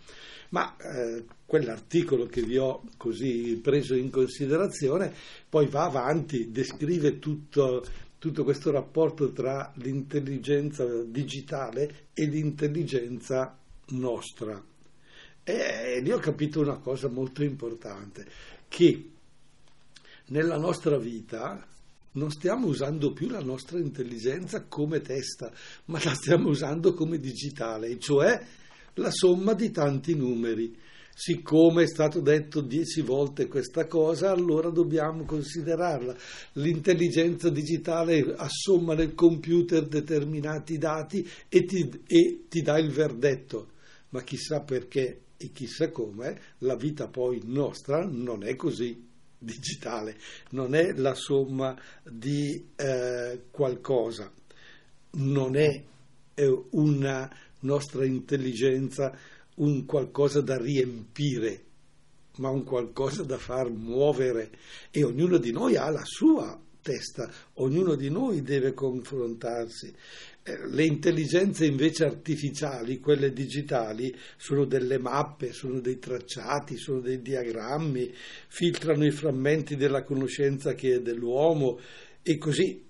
Ma 0.49 0.75
eh, 0.77 1.25
quell'articolo 1.45 2.27
che 2.27 2.43
vi 2.43 2.57
ho 2.57 2.83
così 2.97 3.59
preso 3.61 3.95
in 3.95 4.11
considerazione 4.11 5.11
poi 5.49 5.67
va 5.67 5.85
avanti, 5.85 6.51
descrive 6.51 7.17
tutto, 7.17 7.83
tutto 8.19 8.43
questo 8.43 8.69
rapporto 8.69 9.31
tra 9.31 9.71
l'intelligenza 9.77 10.85
digitale 11.03 12.07
e 12.13 12.25
l'intelligenza 12.25 13.57
nostra. 13.89 14.63
E 15.43 15.99
lì 16.01 16.11
ho 16.11 16.19
capito 16.19 16.61
una 16.61 16.77
cosa 16.77 17.09
molto 17.09 17.43
importante, 17.43 18.25
che 18.69 19.09
nella 20.27 20.57
nostra 20.57 20.97
vita 20.97 21.67
non 22.13 22.29
stiamo 22.31 22.67
usando 22.67 23.13
più 23.13 23.29
la 23.29 23.41
nostra 23.41 23.79
intelligenza 23.79 24.65
come 24.65 25.01
testa, 25.01 25.51
ma 25.85 25.99
la 26.03 26.13
stiamo 26.13 26.49
usando 26.49 26.93
come 26.93 27.17
digitale, 27.17 27.97
cioè 27.99 28.41
la 28.95 29.11
somma 29.11 29.53
di 29.53 29.71
tanti 29.71 30.15
numeri. 30.15 30.75
Siccome 31.15 31.83
è 31.83 31.87
stato 31.87 32.21
detto 32.21 32.61
dieci 32.61 33.01
volte 33.01 33.47
questa 33.47 33.85
cosa, 33.85 34.31
allora 34.31 34.69
dobbiamo 34.69 35.25
considerarla. 35.25 36.15
L'intelligenza 36.53 37.49
digitale 37.49 38.33
assomma 38.35 38.95
nel 38.95 39.13
computer 39.13 39.85
determinati 39.85 40.79
dati 40.79 41.27
e 41.47 41.65
ti, 41.65 41.87
e 42.07 42.45
ti 42.49 42.61
dà 42.61 42.79
il 42.79 42.89
verdetto. 42.89 43.69
Ma 44.09 44.23
chissà 44.23 44.61
perché 44.61 45.21
e 45.37 45.51
chissà 45.51 45.91
come, 45.91 46.39
la 46.59 46.75
vita 46.75 47.07
poi 47.07 47.41
nostra 47.43 48.03
non 48.05 48.43
è 48.43 48.55
così 48.55 49.11
digitale, 49.43 50.17
non 50.51 50.75
è 50.75 50.93
la 50.93 51.13
somma 51.13 51.77
di 52.03 52.69
eh, 52.75 53.45
qualcosa, 53.51 54.31
non 55.11 55.55
è 55.55 55.83
eh, 56.33 56.63
una 56.71 57.29
nostra 57.59 58.05
intelligenza 58.05 59.17
un 59.55 59.85
qualcosa 59.85 60.41
da 60.41 60.57
riempire, 60.57 61.65
ma 62.37 62.49
un 62.49 62.63
qualcosa 62.63 63.23
da 63.23 63.37
far 63.37 63.69
muovere. 63.69 64.51
E 64.89 65.03
ognuno 65.03 65.37
di 65.37 65.51
noi 65.51 65.75
ha 65.75 65.89
la 65.89 66.03
sua 66.03 66.59
testa, 66.81 67.31
ognuno 67.55 67.95
di 67.95 68.09
noi 68.09 68.41
deve 68.41 68.73
confrontarsi 68.73 69.93
le 70.43 70.83
intelligenze 70.83 71.65
invece 71.65 72.03
artificiali, 72.03 72.99
quelle 72.99 73.31
digitali, 73.31 74.13
sono 74.35 74.65
delle 74.65 74.97
mappe, 74.97 75.53
sono 75.53 75.79
dei 75.79 75.99
tracciati, 75.99 76.77
sono 76.77 76.99
dei 76.99 77.21
diagrammi, 77.21 78.11
filtrano 78.47 79.05
i 79.05 79.11
frammenti 79.11 79.77
della 79.77 80.03
conoscenza 80.03 80.73
che 80.73 80.95
è 80.95 80.99
dell'uomo 80.99 81.79
e 82.21 82.37
così 82.37 82.83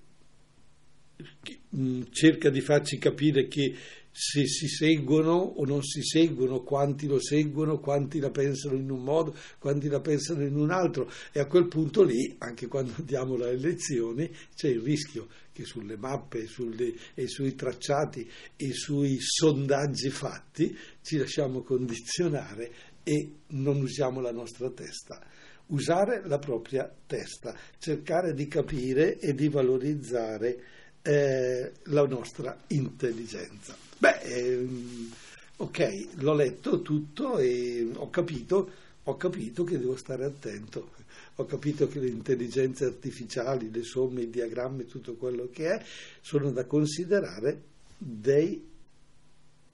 mm, 1.75 2.01
cerca 2.09 2.49
di 2.49 2.61
farci 2.61 2.97
capire 2.97 3.47
che 3.47 3.75
se 4.15 4.45
si 4.45 4.67
seguono 4.67 5.33
o 5.33 5.65
non 5.65 5.81
si 5.81 6.03
seguono, 6.03 6.61
quanti 6.61 7.07
lo 7.07 7.19
seguono, 7.19 7.79
quanti 7.79 8.19
la 8.19 8.29
pensano 8.29 8.75
in 8.75 8.91
un 8.91 9.03
modo, 9.03 9.35
quanti 9.57 9.87
la 9.87 9.99
pensano 10.01 10.45
in 10.45 10.55
un 10.55 10.69
altro 10.69 11.09
e 11.31 11.39
a 11.39 11.47
quel 11.47 11.67
punto 11.67 12.03
lì, 12.03 12.35
anche 12.37 12.67
quando 12.67 12.93
diamo 13.03 13.35
le 13.35 13.49
elezioni, 13.49 14.29
c'è 14.55 14.69
il 14.69 14.81
rischio 14.81 15.27
che 15.51 15.65
sulle 15.65 15.97
mappe 15.97 16.45
sulle, 16.45 16.93
e 17.15 17.27
sui 17.27 17.55
tracciati 17.55 18.29
e 18.55 18.71
sui 18.73 19.17
sondaggi 19.19 20.09
fatti 20.09 20.77
ci 21.01 21.17
lasciamo 21.17 21.63
condizionare 21.63 22.71
e 23.03 23.31
non 23.47 23.81
usiamo 23.81 24.21
la 24.21 24.31
nostra 24.31 24.69
testa. 24.69 25.25
Usare 25.67 26.21
la 26.25 26.37
propria 26.37 26.93
testa, 27.07 27.57
cercare 27.79 28.33
di 28.33 28.47
capire 28.47 29.17
e 29.17 29.33
di 29.33 29.49
valorizzare 29.49 30.82
eh, 31.03 31.71
la 31.83 32.07
nostra 32.07 32.57
intelligenza. 32.67 33.75
Beh, 33.97 34.19
ehm, 34.21 35.11
ok, 35.57 36.07
l'ho 36.15 36.33
letto 36.33 36.81
tutto 36.81 37.37
e 37.37 37.87
ho 37.93 38.09
capito, 38.09 38.69
ho 39.03 39.17
capito 39.17 39.63
che 39.63 39.77
devo 39.77 39.95
stare 39.95 40.25
attento, 40.25 40.91
ho 41.35 41.45
capito 41.45 41.87
che 41.87 41.99
le 41.99 42.07
intelligenze 42.07 42.85
artificiali, 42.85 43.69
le 43.69 43.83
somme, 43.83 44.21
i 44.21 44.29
diagrammi, 44.29 44.85
tutto 44.85 45.15
quello 45.15 45.49
che 45.51 45.75
è, 45.75 45.85
sono 46.21 46.51
da 46.51 46.65
considerare 46.65 47.61
dei 47.97 48.71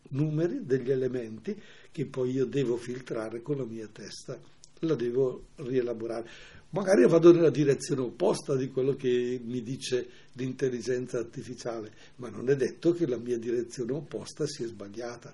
numeri, 0.09 0.65
degli 0.65 0.91
elementi 0.91 1.59
che 1.91 2.05
poi 2.05 2.31
io 2.31 2.45
devo 2.45 2.77
filtrare 2.77 3.41
con 3.41 3.57
la 3.57 3.65
mia 3.65 3.87
testa, 3.91 4.39
la 4.79 4.95
devo 4.95 5.47
rielaborare. 5.55 6.57
Magari 6.71 7.07
vado 7.07 7.33
nella 7.33 7.49
direzione 7.49 8.01
opposta 8.01 8.55
di 8.55 8.69
quello 8.69 8.95
che 8.95 9.41
mi 9.43 9.63
dice 9.63 10.07
l'intelligenza 10.33 11.17
artificiale, 11.17 11.91
ma 12.17 12.29
non 12.29 12.47
è 12.47 12.55
detto 12.55 12.93
che 12.93 13.07
la 13.07 13.17
mia 13.17 13.39
direzione 13.39 13.93
opposta 13.93 14.45
sia 14.45 14.67
sbagliata, 14.67 15.33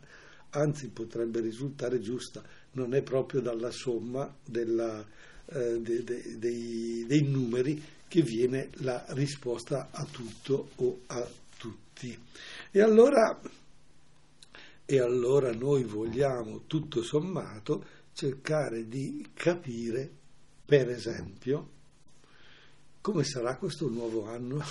anzi 0.51 0.87
potrebbe 0.87 1.41
risultare 1.41 1.99
giusta, 1.99 2.41
non 2.71 2.93
è 2.93 3.01
proprio 3.01 3.41
dalla 3.41 3.69
somma 3.71 4.33
della, 4.45 5.05
eh, 5.47 5.81
de, 5.81 6.03
de, 6.05 6.39
dei, 6.39 7.05
dei 7.05 7.23
numeri 7.23 7.83
che 8.07 8.21
viene 8.21 8.69
la 8.75 9.03
risposta 9.09 9.89
a 9.91 10.05
tutto 10.09 10.69
o 10.75 11.01
a 11.07 11.27
tutti. 11.57 12.17
E 12.71 12.81
allora, 12.81 13.41
e 14.85 14.99
allora 14.99 15.53
noi 15.53 15.83
vogliamo, 15.83 16.61
tutto 16.65 17.03
sommato, 17.03 17.83
cercare 18.13 18.87
di 18.87 19.27
capire, 19.33 20.23
per 20.65 20.89
esempio, 20.89 21.69
come 23.01 23.24
sarà 23.24 23.55
questo 23.57 23.88
nuovo 23.88 24.25
anno, 24.25 24.63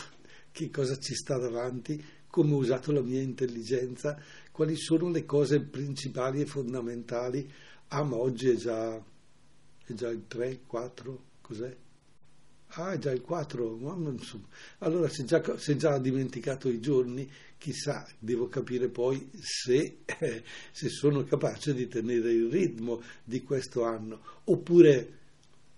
che 0.50 0.68
cosa 0.70 0.98
ci 0.98 1.14
sta 1.14 1.38
davanti, 1.38 2.02
come 2.26 2.54
ho 2.54 2.56
usato 2.56 2.90
la 2.90 3.00
mia 3.00 3.20
intelligenza, 3.20 4.20
quali 4.50 4.76
sono 4.76 5.08
le 5.10 5.24
cose 5.24 5.60
principali 5.60 6.40
e 6.40 6.46
fondamentali. 6.46 7.48
Ah, 7.88 8.02
ma 8.02 8.16
oggi 8.16 8.48
è 8.48 8.56
già, 8.56 8.96
è 8.96 9.92
già 9.92 10.08
il 10.08 10.24
3, 10.26 10.62
4, 10.66 11.24
cos'è? 11.40 11.76
Ah, 12.76 12.92
è 12.92 12.98
già 12.98 13.12
il 13.12 13.20
4, 13.20 13.78
allora 14.78 15.08
se 15.08 15.24
già, 15.24 15.56
se 15.56 15.76
già 15.76 15.92
ha 15.92 16.00
dimenticato 16.00 16.68
i 16.68 16.80
giorni, 16.80 17.30
chissà, 17.56 18.04
devo 18.18 18.48
capire 18.48 18.88
poi 18.88 19.30
se, 19.40 19.98
se 20.72 20.88
sono 20.88 21.22
capace 21.22 21.72
di 21.72 21.86
tenere 21.86 22.32
il 22.32 22.50
ritmo 22.50 23.00
di 23.22 23.44
questo 23.44 23.84
anno, 23.84 24.20
oppure 24.44 25.22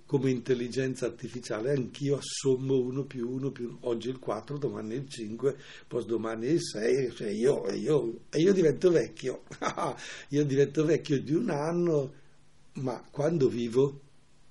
come 0.07 0.31
intelligenza 0.31 1.07
artificiale 1.07 1.73
anch'io 1.73 2.19
assommo 2.19 2.79
1 2.79 3.05
più 3.05 3.29
1 3.29 3.51
più 3.51 3.69
1, 3.69 3.79
oggi 3.83 4.09
il 4.09 4.21
4, 4.21 4.57
domani 4.57 4.95
il 4.95 5.09
5, 5.09 5.57
poi 5.89 6.05
il 6.07 6.63
6, 6.63 7.13
cioè 7.15 7.29
io, 7.29 7.69
io, 7.73 8.21
io 8.33 8.53
divento 8.53 8.91
vecchio, 8.91 9.43
io 10.31 10.45
divento 10.45 10.85
vecchio 10.85 11.21
di 11.21 11.35
un 11.35 11.51
anno, 11.51 12.13
ma 12.75 13.03
quando 13.11 13.49
vivo 13.49 14.01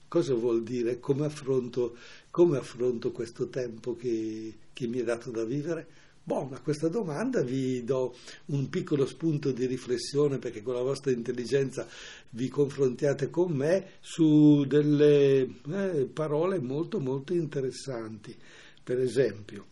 cosa 0.09 0.33
vuol 0.33 0.63
dire? 0.63 0.99
Come 0.99 1.25
affronto, 1.25 1.95
come 2.31 2.57
affronto 2.57 3.11
questo 3.11 3.47
tempo 3.47 3.95
che, 3.95 4.53
che 4.73 4.87
mi 4.87 4.99
è 4.99 5.03
dato 5.03 5.31
da 5.31 5.45
vivere? 5.45 5.87
Boh, 6.27 6.49
a 6.51 6.59
questa 6.59 6.87
domanda 6.87 7.43
vi 7.43 7.83
do 7.83 8.15
un 8.45 8.67
piccolo 8.67 9.05
spunto 9.05 9.51
di 9.51 9.67
riflessione 9.67 10.39
perché 10.39 10.63
con 10.63 10.73
la 10.73 10.81
vostra 10.81 11.11
intelligenza 11.11 11.87
vi 12.31 12.47
confrontiate 12.47 13.29
con 13.29 13.51
me 13.51 13.91
su 13.99 14.65
delle 14.65 15.41
eh, 15.41 16.09
parole 16.11 16.57
molto 16.57 16.99
molto 16.99 17.31
interessanti. 17.35 18.35
Per 18.83 18.99
esempio, 18.99 19.65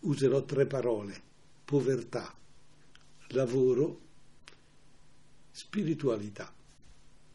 userò 0.00 0.42
tre 0.44 0.64
parole, 0.64 1.20
povertà, 1.66 2.34
lavoro, 3.32 4.00
spiritualità. 5.50 6.50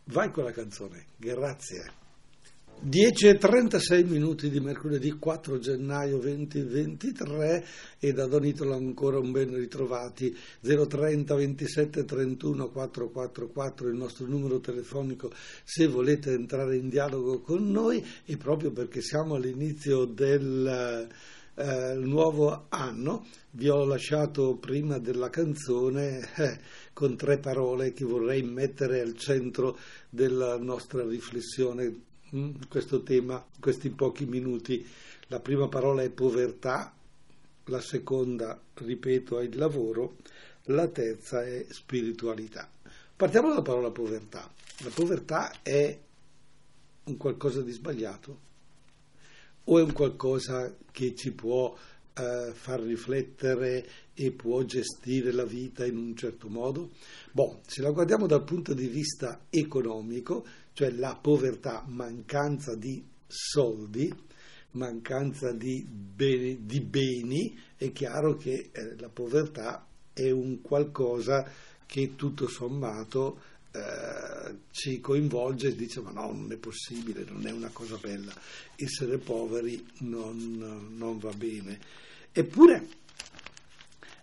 Vai 0.05 0.31
con 0.31 0.43
la 0.43 0.51
canzone, 0.51 1.05
grazie. 1.17 2.08
10 2.81 3.27
e 3.27 3.37
36 3.37 4.05
minuti 4.05 4.49
di 4.49 4.61
mercoledì 4.61 5.11
4 5.11 5.59
gennaio 5.59 6.17
2023 6.17 7.65
e 7.99 8.13
da 8.13 8.25
Donitolo 8.25 8.73
ancora 8.73 9.19
un 9.19 9.33
ben 9.33 9.53
ritrovati. 9.53 10.33
030 10.61 11.35
27 11.35 12.05
31 12.05 12.69
444 12.69 13.89
il 13.89 13.95
nostro 13.95 14.27
numero 14.27 14.61
telefonico 14.61 15.29
se 15.65 15.87
volete 15.87 16.31
entrare 16.31 16.77
in 16.77 16.87
dialogo 16.87 17.41
con 17.41 17.69
noi 17.69 18.01
e 18.23 18.37
proprio 18.37 18.71
perché 18.71 19.01
siamo 19.01 19.35
all'inizio 19.35 20.05
del 20.05 21.09
eh, 21.55 21.93
nuovo 21.95 22.67
anno 22.69 23.25
vi 23.51 23.67
ho 23.67 23.83
lasciato 23.83 24.55
prima 24.55 24.99
della 24.99 25.29
canzone 25.29 26.29
eh, 26.37 26.59
con 26.93 27.17
tre 27.17 27.39
parole 27.39 27.91
che 27.91 28.05
vorrei 28.05 28.41
mettere 28.41 29.01
al 29.01 29.17
centro 29.17 29.77
della 30.09 30.57
nostra 30.57 31.05
riflessione 31.05 32.07
questo 32.67 33.01
tema, 33.01 33.43
questi 33.59 33.89
pochi 33.89 34.25
minuti. 34.25 34.85
La 35.27 35.39
prima 35.39 35.67
parola 35.67 36.03
è 36.03 36.09
povertà, 36.09 36.93
la 37.65 37.81
seconda, 37.81 38.59
ripeto, 38.73 39.39
è 39.39 39.43
il 39.43 39.57
lavoro, 39.57 40.17
la 40.65 40.87
terza 40.87 41.43
è 41.43 41.65
spiritualità. 41.69 42.69
Partiamo 43.15 43.49
dalla 43.49 43.61
parola 43.61 43.91
povertà. 43.91 44.51
La 44.79 44.91
povertà 44.93 45.61
è 45.61 45.97
un 47.03 47.17
qualcosa 47.17 47.61
di 47.61 47.71
sbagliato 47.71 48.47
o 49.65 49.77
è 49.77 49.81
un 49.81 49.91
qualcosa 49.91 50.75
che 50.91 51.15
ci 51.15 51.31
può 51.31 51.75
eh, 52.13 52.51
far 52.53 52.81
riflettere 52.81 53.87
e 54.13 54.31
può 54.31 54.63
gestire 54.63 55.31
la 55.31 55.45
vita 55.45 55.85
in 55.85 55.97
un 55.97 56.15
certo 56.15 56.49
modo? 56.49 56.91
Boh, 57.31 57.61
se 57.65 57.81
la 57.81 57.91
guardiamo 57.91 58.25
dal 58.25 58.43
punto 58.43 58.73
di 58.73 58.87
vista 58.87 59.45
economico, 59.49 60.45
cioè 60.79 60.91
la 60.91 61.13
povertà, 61.13 61.83
mancanza 61.87 62.73
di 62.73 63.03
soldi, 63.27 64.09
mancanza 64.71 65.51
di 65.51 65.83
beni, 65.83 66.65
di 66.65 66.79
beni 66.79 67.59
è 67.75 67.91
chiaro 67.91 68.37
che 68.37 68.69
eh, 68.71 68.95
la 68.97 69.09
povertà 69.09 69.85
è 70.13 70.29
un 70.29 70.61
qualcosa 70.61 71.45
che 71.85 72.15
tutto 72.15 72.47
sommato 72.47 73.41
eh, 73.73 74.55
ci 74.71 75.01
coinvolge 75.01 75.67
e 75.67 75.75
dice 75.75 75.99
ma 75.99 76.11
no, 76.11 76.31
non 76.31 76.49
è 76.49 76.55
possibile, 76.55 77.25
non 77.27 77.45
è 77.45 77.51
una 77.51 77.71
cosa 77.73 77.97
bella, 77.97 78.31
essere 78.77 79.17
poveri 79.17 79.85
non, 79.97 80.93
non 80.95 81.17
va 81.19 81.33
bene. 81.33 81.77
Eppure 82.31 82.87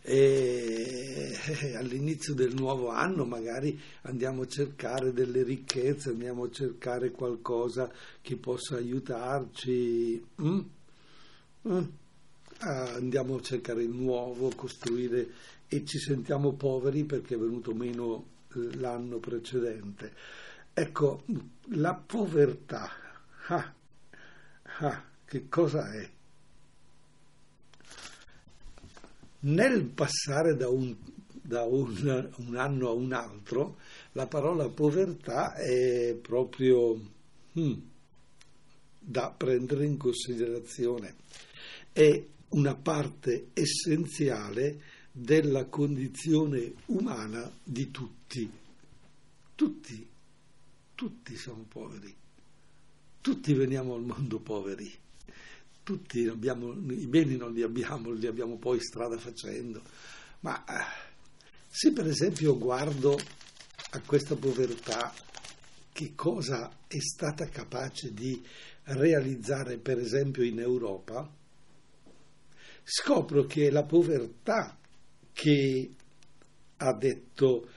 e 0.09 1.37
all'inizio 1.75 2.33
del 2.33 2.55
nuovo 2.55 2.91
anno 2.91 3.25
magari 3.25 3.77
andiamo 4.03 4.43
a 4.43 4.47
cercare 4.47 5.13
delle 5.13 5.43
ricchezze, 5.43 6.11
andiamo 6.11 6.45
a 6.45 6.51
cercare 6.53 7.11
qualcosa 7.11 7.91
che 8.23 8.37
possa 8.37 8.77
aiutarci. 8.77 10.25
Mm? 10.41 10.61
Mm? 11.69 11.83
Ah, 12.59 12.93
andiamo 12.95 13.35
a 13.35 13.41
cercare 13.41 13.83
il 13.83 13.91
nuovo, 13.91 14.53
costruire 14.55 15.27
e 15.67 15.85
ci 15.85 15.99
sentiamo 15.99 16.53
poveri 16.53 17.03
perché 17.03 17.35
è 17.35 17.39
venuto 17.39 17.75
meno 17.75 18.27
eh, 18.55 18.77
l'anno 18.77 19.19
precedente. 19.19 20.13
Ecco, 20.73 21.25
la 21.71 21.95
povertà, 21.95 22.89
ah, 23.49 23.75
ah, 24.79 25.05
che 25.25 25.49
cosa 25.49 25.93
è? 25.93 26.09
Nel 29.41 29.85
passare 29.85 30.57
da 30.57 30.69
un, 30.69 30.97
da 31.43 31.63
un, 31.65 32.31
un 32.37 32.57
anno 32.57 32.89
a 32.89 32.93
un 32.93 33.13
altro, 33.13 33.79
la 34.13 34.27
parola 34.27 34.69
povertà 34.69 35.55
è 35.55 36.17
proprio 36.21 36.99
hmm, 37.59 37.75
da 38.99 39.33
prendere 39.37 39.85
in 39.87 39.97
considerazione. 39.97 41.17
È 41.93 42.25
una 42.51 42.75
parte 42.75 43.49
essenziale 43.53 44.81
della 45.13 45.67
condizione 45.67 46.73
umana 46.87 47.51
di 47.63 47.91
tutti. 47.91 48.51
Tutti, 49.55 50.09
tutti 50.95 51.37
siamo 51.37 51.65
poveri. 51.69 52.15
Tutti 53.21 53.55
veniamo 53.55 53.95
al 53.95 54.03
mondo 54.03 54.39
poveri 54.41 55.05
tutti 55.87 56.27
abbiamo, 56.27 56.73
i 56.73 57.07
beni 57.07 57.37
non 57.37 57.53
li 57.53 57.63
abbiamo, 57.63 58.11
li 58.11 58.27
abbiamo 58.27 58.57
poi 58.59 58.81
strada 58.81 59.17
facendo, 59.19 59.81
ma 60.41 60.65
eh, 60.65 60.85
se 61.69 61.93
per 61.93 62.09
esempio 62.09 62.59
guardo 62.59 63.17
a 63.91 64.01
questa 64.01 64.35
povertà, 64.35 65.15
che 65.93 66.13
cosa 66.17 66.73
è 66.89 66.99
stata 66.99 67.47
capace 67.47 68.13
di 68.13 68.45
realizzare 68.83 69.79
per 69.79 69.99
esempio 69.99 70.43
in 70.43 70.59
Europa, 70.59 71.33
scopro 72.83 73.45
che 73.45 73.71
la 73.71 73.85
povertà 73.85 74.77
che 75.33 75.95
ha 76.79 76.93
detto, 76.95 77.69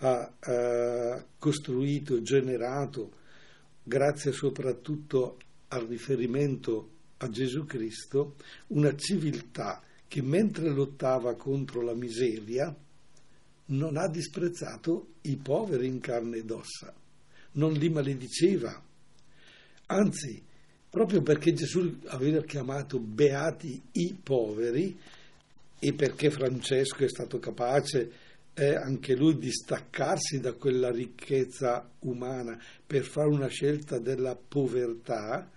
ha, 0.00 0.32
ha 0.38 1.26
costruito, 1.38 2.20
generato, 2.20 3.10
grazie 3.82 4.32
soprattutto 4.32 5.38
al 5.68 5.86
riferimento 5.86 6.93
a 7.18 7.28
Gesù 7.28 7.64
Cristo 7.64 8.36
una 8.68 8.94
civiltà 8.96 9.82
che 10.06 10.22
mentre 10.22 10.68
lottava 10.70 11.34
contro 11.34 11.82
la 11.82 11.94
miseria 11.94 12.74
non 13.66 13.96
ha 13.96 14.08
disprezzato 14.08 15.14
i 15.22 15.36
poveri 15.36 15.86
in 15.86 16.00
carne 16.00 16.38
ed 16.38 16.50
ossa, 16.50 16.92
non 17.52 17.72
li 17.72 17.88
malediceva, 17.88 18.82
anzi, 19.86 20.42
proprio 20.90 21.22
perché 21.22 21.52
Gesù 21.52 22.00
aveva 22.06 22.42
chiamato 22.42 22.98
beati 22.98 23.80
i 23.92 24.16
poveri 24.22 24.96
e 25.78 25.92
perché 25.92 26.30
Francesco 26.30 27.04
è 27.04 27.08
stato 27.08 27.38
capace 27.38 28.12
eh, 28.54 28.76
anche 28.76 29.16
lui 29.16 29.36
di 29.36 29.50
staccarsi 29.50 30.38
da 30.38 30.52
quella 30.52 30.90
ricchezza 30.90 31.90
umana 32.00 32.58
per 32.86 33.02
fare 33.02 33.28
una 33.28 33.48
scelta 33.48 33.98
della 33.98 34.36
povertà, 34.36 35.50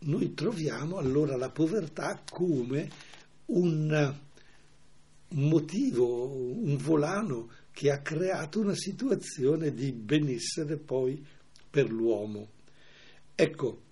noi 0.00 0.34
troviamo 0.34 0.96
allora 0.98 1.36
la 1.36 1.50
povertà 1.50 2.22
come 2.30 2.90
un 3.46 4.16
motivo, 5.30 6.32
un 6.32 6.76
volano 6.76 7.50
che 7.70 7.90
ha 7.90 8.00
creato 8.00 8.60
una 8.60 8.74
situazione 8.74 9.72
di 9.72 9.92
benessere 9.92 10.76
poi 10.76 11.24
per 11.70 11.90
l'uomo. 11.90 12.48
Ecco, 13.34 13.82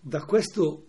da 0.00 0.24
questo 0.24 0.86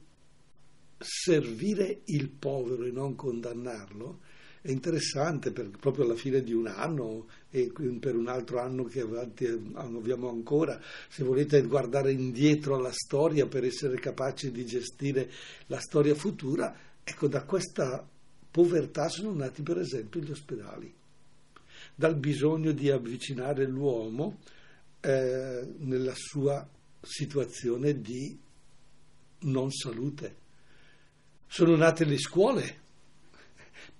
servire 0.97 2.01
il 2.05 2.29
povero 2.29 2.85
e 2.85 2.91
non 2.91 3.15
condannarlo, 3.15 4.19
è 4.61 4.69
interessante 4.69 5.51
per, 5.51 5.69
proprio 5.71 6.05
alla 6.05 6.15
fine 6.15 6.43
di 6.43 6.53
un 6.53 6.67
anno 6.67 7.27
e 7.49 7.71
per 7.99 8.15
un 8.15 8.27
altro 8.27 8.59
anno 8.59 8.83
che 8.83 9.01
avanti 9.01 9.45
abbiamo 9.73 10.29
ancora, 10.29 10.79
se 11.09 11.23
volete 11.23 11.61
guardare 11.63 12.11
indietro 12.11 12.75
alla 12.75 12.91
storia 12.91 13.47
per 13.47 13.63
essere 13.63 13.99
capaci 13.99 14.51
di 14.51 14.63
gestire 14.65 15.31
la 15.65 15.79
storia 15.79 16.13
futura, 16.13 16.75
ecco 17.03 17.27
da 17.27 17.43
questa 17.43 18.07
povertà 18.51 19.09
sono 19.09 19.33
nati 19.33 19.63
per 19.63 19.79
esempio 19.79 20.21
gli 20.21 20.29
ospedali, 20.29 20.93
dal 21.95 22.15
bisogno 22.15 22.71
di 22.71 22.91
avvicinare 22.91 23.65
l'uomo 23.65 24.37
eh, 24.99 25.67
nella 25.79 26.13
sua 26.15 26.67
situazione 27.01 27.99
di 27.99 28.37
non 29.39 29.71
salute. 29.71 30.35
Sono 31.47 31.75
nate 31.75 32.05
le 32.05 32.19
scuole 32.19 32.80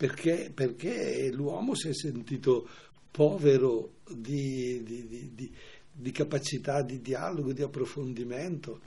perché, 0.02 0.52
perché 0.52 1.30
l'uomo 1.32 1.76
si 1.76 1.90
è 1.90 1.94
sentito 1.94 2.68
povero 3.12 3.98
di, 4.10 4.82
di, 4.82 5.06
di, 5.36 5.54
di, 5.92 6.12
capacità 6.12 6.82
di 6.82 7.02
dialogo, 7.02 7.54
di 7.54 7.62
approfondimento. 7.62 8.82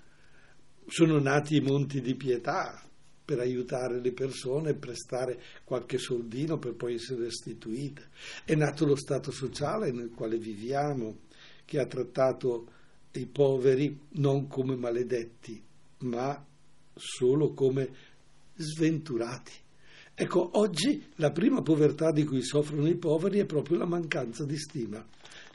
Sono 0.88 1.20
nati 1.20 1.54
i 1.54 1.60
monti 1.60 2.00
di 2.00 2.16
pietà 2.16 2.84
per 3.24 3.38
aiutare 3.38 4.00
le 4.00 4.10
persone, 4.10 4.74
prestare 4.74 5.40
qualche 5.62 5.98
soldino 5.98 6.58
per 6.58 6.74
poi 6.74 6.94
essere 6.94 7.22
restituite. 7.22 8.08
È 8.44 8.56
nato 8.56 8.84
lo 8.84 8.96
Stato 8.96 9.30
sociale 9.30 9.92
nel 9.92 10.10
quale 10.10 10.36
viviamo, 10.36 11.18
che 11.64 11.78
ha 11.78 11.86
trattato 11.86 12.66
i 13.12 13.26
poveri 13.26 13.96
non 14.14 14.48
come 14.48 14.74
maledetti, 14.74 15.62
ma 15.98 16.44
solo 16.92 17.52
come 17.52 17.88
sventurati. 18.56 19.62
Ecco, 20.16 20.60
oggi 20.60 21.04
la 21.16 21.32
prima 21.32 21.60
povertà 21.60 22.12
di 22.12 22.22
cui 22.22 22.40
soffrono 22.40 22.86
i 22.86 22.94
poveri 22.94 23.40
è 23.40 23.46
proprio 23.46 23.78
la 23.78 23.84
mancanza 23.84 24.44
di 24.44 24.56
stima, 24.56 25.04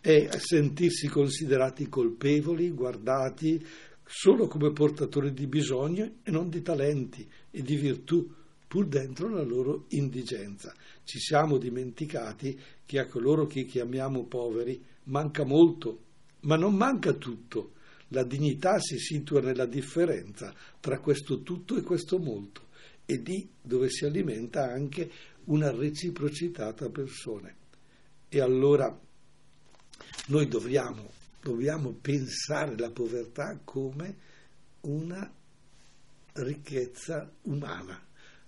è 0.01 0.27
sentirsi 0.37 1.07
considerati 1.07 1.87
colpevoli, 1.87 2.69
guardati 2.71 3.65
solo 4.03 4.47
come 4.47 4.73
portatori 4.73 5.31
di 5.31 5.47
bisogni 5.47 6.01
e 6.21 6.29
non 6.29 6.49
di 6.49 6.61
talenti 6.61 7.25
e 7.49 7.61
di 7.61 7.77
virtù, 7.77 8.29
pur 8.67 8.85
dentro 8.85 9.29
la 9.29 9.43
loro 9.43 9.85
indigenza. 9.91 10.75
Ci 11.05 11.19
siamo 11.19 11.57
dimenticati 11.57 12.59
che 12.85 12.99
a 12.99 13.07
coloro 13.07 13.45
che 13.45 13.63
chiamiamo 13.63 14.25
poveri 14.25 14.83
manca 15.03 15.45
molto, 15.45 15.99
ma 16.41 16.57
non 16.57 16.75
manca 16.75 17.13
tutto. 17.13 17.75
La 18.09 18.25
dignità 18.25 18.77
si 18.79 18.97
situa 18.97 19.39
nella 19.39 19.65
differenza 19.65 20.53
tra 20.81 20.99
questo 20.99 21.43
tutto 21.43 21.77
e 21.77 21.81
questo 21.81 22.17
molto 22.17 22.67
e 23.09 23.15
lì 23.15 23.49
dove 23.59 23.89
si 23.89 24.05
alimenta 24.05 24.71
anche 24.71 25.09
una 25.45 25.71
reciprocità 25.71 26.71
tra 26.73 26.89
persone. 26.89 27.55
E 28.29 28.39
allora 28.39 28.95
noi 30.27 30.47
dobbiamo, 30.47 31.09
dobbiamo 31.41 31.89
pensare 31.89 32.77
la 32.77 32.91
povertà 32.91 33.59
come 33.63 34.15
una 34.81 35.27
ricchezza 36.33 37.31
umana 37.43 37.99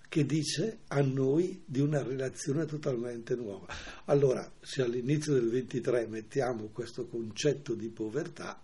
che 0.08 0.24
dice 0.24 0.82
a 0.86 1.00
noi 1.00 1.64
di 1.66 1.80
una 1.80 2.04
relazione 2.04 2.64
totalmente 2.64 3.34
nuova. 3.34 3.66
Allora, 4.04 4.48
se 4.60 4.82
all'inizio 4.82 5.32
del 5.32 5.50
23 5.50 6.06
mettiamo 6.06 6.68
questo 6.68 7.08
concetto 7.08 7.74
di 7.74 7.88
povertà, 7.88 8.62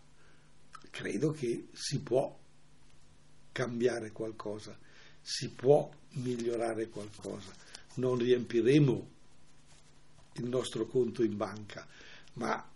credo 0.90 1.32
che 1.32 1.66
si 1.72 1.98
può 2.02 2.38
cambiare 3.50 4.12
qualcosa 4.12 4.86
si 5.30 5.50
può 5.50 5.90
migliorare 6.12 6.88
qualcosa. 6.88 7.52
Non 7.96 8.16
riempiremo 8.16 9.08
il 10.36 10.48
nostro 10.48 10.86
conto 10.86 11.22
in 11.22 11.36
banca, 11.36 11.86
ma 12.34 12.66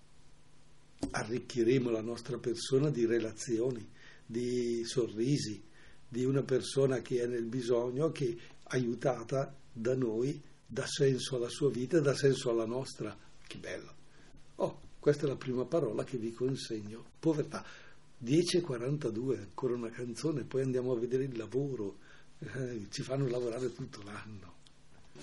arricchiremo 1.10 1.88
la 1.88 2.02
nostra 2.02 2.36
persona 2.36 2.90
di 2.90 3.06
relazioni, 3.06 3.88
di 4.26 4.84
sorrisi, 4.84 5.62
di 6.06 6.26
una 6.26 6.42
persona 6.42 7.00
che 7.00 7.22
è 7.22 7.26
nel 7.26 7.46
bisogno, 7.46 8.12
che 8.12 8.36
aiutata 8.64 9.56
da 9.72 9.94
noi 9.94 10.38
dà 10.66 10.84
senso 10.86 11.36
alla 11.36 11.48
sua 11.48 11.70
vita 11.70 12.00
dà 12.00 12.14
senso 12.14 12.50
alla 12.50 12.66
nostra. 12.66 13.16
Che 13.46 13.56
bello! 13.56 13.94
Oh, 14.56 14.80
questa 14.98 15.24
è 15.24 15.28
la 15.28 15.36
prima 15.36 15.64
parola 15.64 16.04
che 16.04 16.18
vi 16.18 16.34
consegno. 16.34 17.02
Povertà. 17.18 17.64
10.42, 18.22 19.38
ancora 19.38 19.74
una 19.74 19.90
canzone, 19.90 20.44
poi 20.44 20.62
andiamo 20.62 20.92
a 20.92 20.98
vedere 20.98 21.24
il 21.24 21.36
lavoro 21.36 22.10
ci 22.90 23.02
fanno 23.02 23.28
lavorare 23.28 23.72
tutto 23.72 24.00
l'anno. 24.04 24.50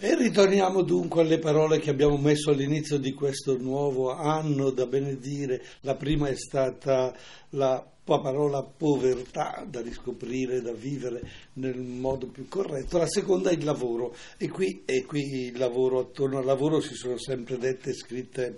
E 0.01 0.15
ritorniamo 0.15 0.82
dunque 0.82 1.21
alle 1.21 1.39
parole 1.39 1.79
che 1.79 1.89
abbiamo 1.89 2.15
messo 2.15 2.51
all'inizio 2.51 2.97
di 2.97 3.12
questo 3.12 3.58
nuovo 3.58 4.12
anno 4.12 4.69
da 4.69 4.86
benedire. 4.86 5.62
La 5.82 5.95
prima 5.95 6.29
è 6.29 6.36
stata 6.36 7.13
la 7.49 7.86
parola 8.17 8.63
povertà 8.63 9.63
da 9.69 9.81
riscoprire, 9.81 10.61
da 10.61 10.73
vivere 10.73 11.21
nel 11.53 11.77
modo 11.79 12.27
più 12.27 12.47
corretto, 12.47 12.97
la 12.97 13.07
seconda 13.07 13.51
è 13.51 13.53
il 13.53 13.63
lavoro. 13.63 14.15
E 14.37 14.49
qui, 14.49 14.81
e 14.85 15.05
qui 15.05 15.21
il 15.21 15.57
lavoro, 15.57 15.99
attorno 15.99 16.39
al 16.39 16.45
lavoro 16.45 16.81
si 16.81 16.95
sono 16.95 17.19
sempre 17.19 17.57
dette 17.59 17.91
e 17.91 17.93
scritte 17.93 18.57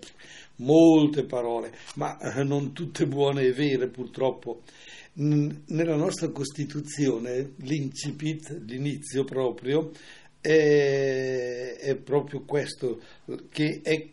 molte 0.57 1.25
parole, 1.25 1.73
ma 1.95 2.17
eh, 2.17 2.43
non 2.43 2.71
tutte 2.71 3.05
buone 3.07 3.43
e 3.43 3.51
vere 3.51 3.89
purtroppo. 3.89 4.61
Nella 5.13 5.97
nostra 5.97 6.29
Costituzione 6.29 7.55
l'incipit, 7.57 8.61
l'inizio 8.65 9.25
proprio, 9.25 9.91
è, 10.39 11.75
è 11.77 11.95
proprio 11.97 12.43
questo, 12.45 13.01
che 13.49 13.81
è 13.83 14.09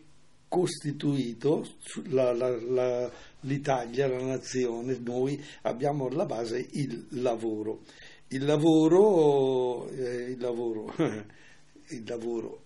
costituito 0.48 1.64
la, 2.08 2.32
la, 2.32 2.60
la, 2.60 3.12
l'Italia, 3.40 4.08
la 4.08 4.22
nazione, 4.22 4.98
noi 5.02 5.42
abbiamo 5.62 6.06
alla 6.06 6.26
base 6.26 6.66
il 6.72 7.06
lavoro. 7.10 7.82
Il 8.28 8.44
lavoro, 8.44 9.88
eh, 9.90 10.30
il 10.30 10.40
lavoro, 10.40 10.94
il 11.88 12.02
lavoro. 12.06 12.62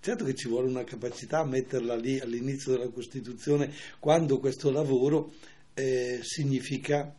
Certo 0.00 0.24
che 0.24 0.34
ci 0.34 0.48
vuole 0.48 0.68
una 0.68 0.84
capacità 0.84 1.40
a 1.40 1.44
metterla 1.44 1.96
lì 1.96 2.18
all'inizio 2.18 2.72
della 2.72 2.88
Costituzione 2.88 3.72
quando 3.98 4.38
questo 4.38 4.70
lavoro 4.70 5.32
eh, 5.74 6.20
significa 6.22 7.14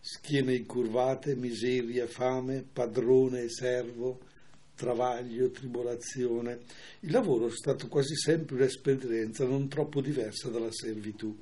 schiene 0.00 0.54
incurvate, 0.54 1.34
miseria, 1.34 2.06
fame, 2.06 2.64
padrone 2.70 3.42
e 3.42 3.48
servo, 3.50 4.20
travaglio, 4.74 5.50
tribolazione. 5.50 6.60
Il 7.00 7.10
lavoro 7.10 7.48
è 7.48 7.50
stato 7.50 7.88
quasi 7.88 8.16
sempre 8.16 8.56
un'esperienza 8.56 9.44
non 9.44 9.68
troppo 9.68 10.00
diversa 10.00 10.48
dalla 10.48 10.72
servitù, 10.72 11.36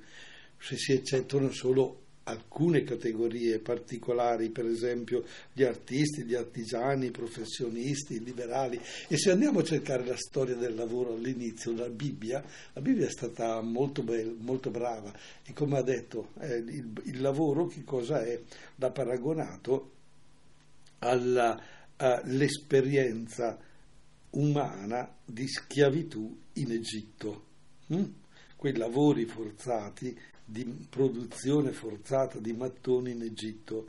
se 0.59 0.77
si 0.77 0.93
eccettano 0.93 1.51
solo 1.51 2.07
alcune 2.29 2.85
categorie 2.85 3.59
particolari, 3.59 4.51
per 4.51 4.67
esempio 4.67 5.25
gli 5.53 5.63
artisti, 5.63 6.25
gli 6.25 6.35
artigiani, 6.35 7.07
i 7.07 7.11
professionisti, 7.11 8.17
i 8.17 8.23
liberali. 8.23 8.79
E 9.09 9.17
se 9.17 9.31
andiamo 9.31 9.61
a 9.61 9.65
cercare 9.65 10.05
la 10.05 10.17
storia 10.17 10.55
del 10.55 10.75
lavoro 10.75 11.15
all'inizio, 11.15 11.75
la 11.75 11.89
Bibbia, 11.89 12.45
la 12.75 12.81
Bibbia 12.81 13.07
è 13.07 13.11
stata 13.11 13.63
molto, 13.63 14.03
be- 14.03 14.35
molto 14.39 14.71
brava 14.71 15.13
e 15.45 15.53
come 15.53 15.79
ha 15.79 15.83
detto, 15.83 16.33
eh, 16.41 16.57
il, 16.57 16.93
il, 17.05 17.21
lavoro 17.21 17.67
che 17.67 17.85
cosa 17.85 18.23
è? 18.23 18.41
L'ha 18.77 18.91
paragonato 18.91 19.93
all'esperienza 20.99 23.59
umana 24.31 25.17
di 25.25 25.49
schiavitù 25.49 26.37
in 26.55 26.73
Egitto. 26.73 27.45
Mm? 27.93 28.05
Quei 28.57 28.77
lavori 28.77 29.25
forzati 29.25 30.19
di 30.51 30.65
produzione 30.89 31.73
forzata 31.73 32.39
di 32.39 32.55
mattoni 32.55 33.11
in 33.11 33.21
Egitto 33.21 33.89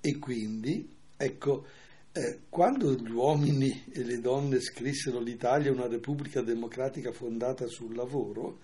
e 0.00 0.18
quindi, 0.18 0.88
ecco, 1.16 1.66
eh, 2.12 2.42
quando 2.48 2.94
gli 2.94 3.10
uomini 3.10 3.86
e 3.90 4.04
le 4.04 4.20
donne 4.20 4.60
scrissero 4.60 5.18
l'Italia 5.18 5.72
una 5.72 5.88
repubblica 5.88 6.42
democratica 6.42 7.10
fondata 7.10 7.66
sul 7.66 7.96
lavoro, 7.96 8.60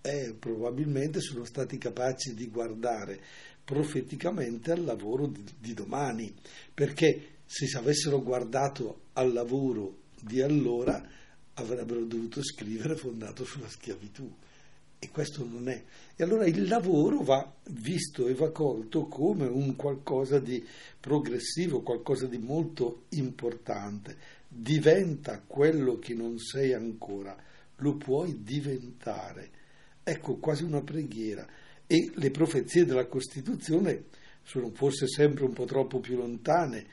eh, 0.00 0.34
probabilmente 0.38 1.20
sono 1.20 1.44
stati 1.44 1.76
capaci 1.76 2.34
di 2.34 2.48
guardare 2.48 3.20
profeticamente 3.62 4.72
al 4.72 4.82
lavoro 4.82 5.26
di, 5.26 5.44
di 5.58 5.74
domani, 5.74 6.34
perché 6.72 7.40
se 7.44 7.66
avessero 7.76 8.22
guardato 8.22 9.02
al 9.12 9.30
lavoro 9.34 9.98
di 10.22 10.40
allora 10.40 11.06
avrebbero 11.54 12.04
dovuto 12.04 12.42
scrivere 12.42 12.96
fondato 12.96 13.44
sulla 13.44 13.68
schiavitù. 13.68 14.28
E 15.02 15.08
questo 15.08 15.46
non 15.46 15.70
è. 15.70 15.82
E 16.14 16.22
allora 16.22 16.44
il 16.44 16.68
lavoro 16.68 17.22
va 17.22 17.50
visto 17.70 18.26
e 18.26 18.34
va 18.34 18.50
colto 18.50 19.06
come 19.06 19.46
un 19.46 19.74
qualcosa 19.74 20.38
di 20.38 20.62
progressivo, 21.00 21.80
qualcosa 21.80 22.26
di 22.26 22.36
molto 22.36 23.04
importante. 23.10 24.14
Diventa 24.46 25.42
quello 25.46 25.98
che 25.98 26.12
non 26.12 26.38
sei 26.38 26.74
ancora, 26.74 27.34
lo 27.76 27.96
puoi 27.96 28.42
diventare. 28.42 29.50
Ecco, 30.02 30.36
quasi 30.36 30.64
una 30.64 30.82
preghiera. 30.82 31.46
E 31.86 32.10
le 32.14 32.30
profezie 32.30 32.84
della 32.84 33.06
Costituzione 33.06 34.04
sono 34.42 34.70
forse 34.74 35.08
sempre 35.08 35.44
un 35.44 35.54
po' 35.54 35.64
troppo 35.64 35.98
più 36.00 36.16
lontane, 36.16 36.84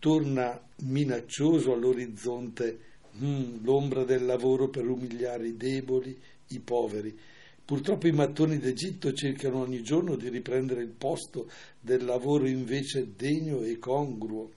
torna 0.00 0.60
minaccioso 0.80 1.72
all'orizzonte 1.72 2.78
mm, 3.22 3.62
l'ombra 3.62 4.02
del 4.02 4.24
lavoro 4.24 4.68
per 4.68 4.88
umiliare 4.88 5.46
i 5.46 5.56
deboli, 5.56 6.18
i 6.48 6.58
poveri. 6.58 7.16
Purtroppo 7.64 8.08
i 8.08 8.12
mattoni 8.12 8.58
d'Egitto 8.58 9.12
cercano 9.12 9.60
ogni 9.60 9.82
giorno 9.82 10.16
di 10.16 10.28
riprendere 10.28 10.82
il 10.82 10.90
posto 10.90 11.48
del 11.80 12.04
lavoro 12.04 12.46
invece 12.46 13.14
degno 13.16 13.62
e 13.62 13.78
congruo. 13.78 14.50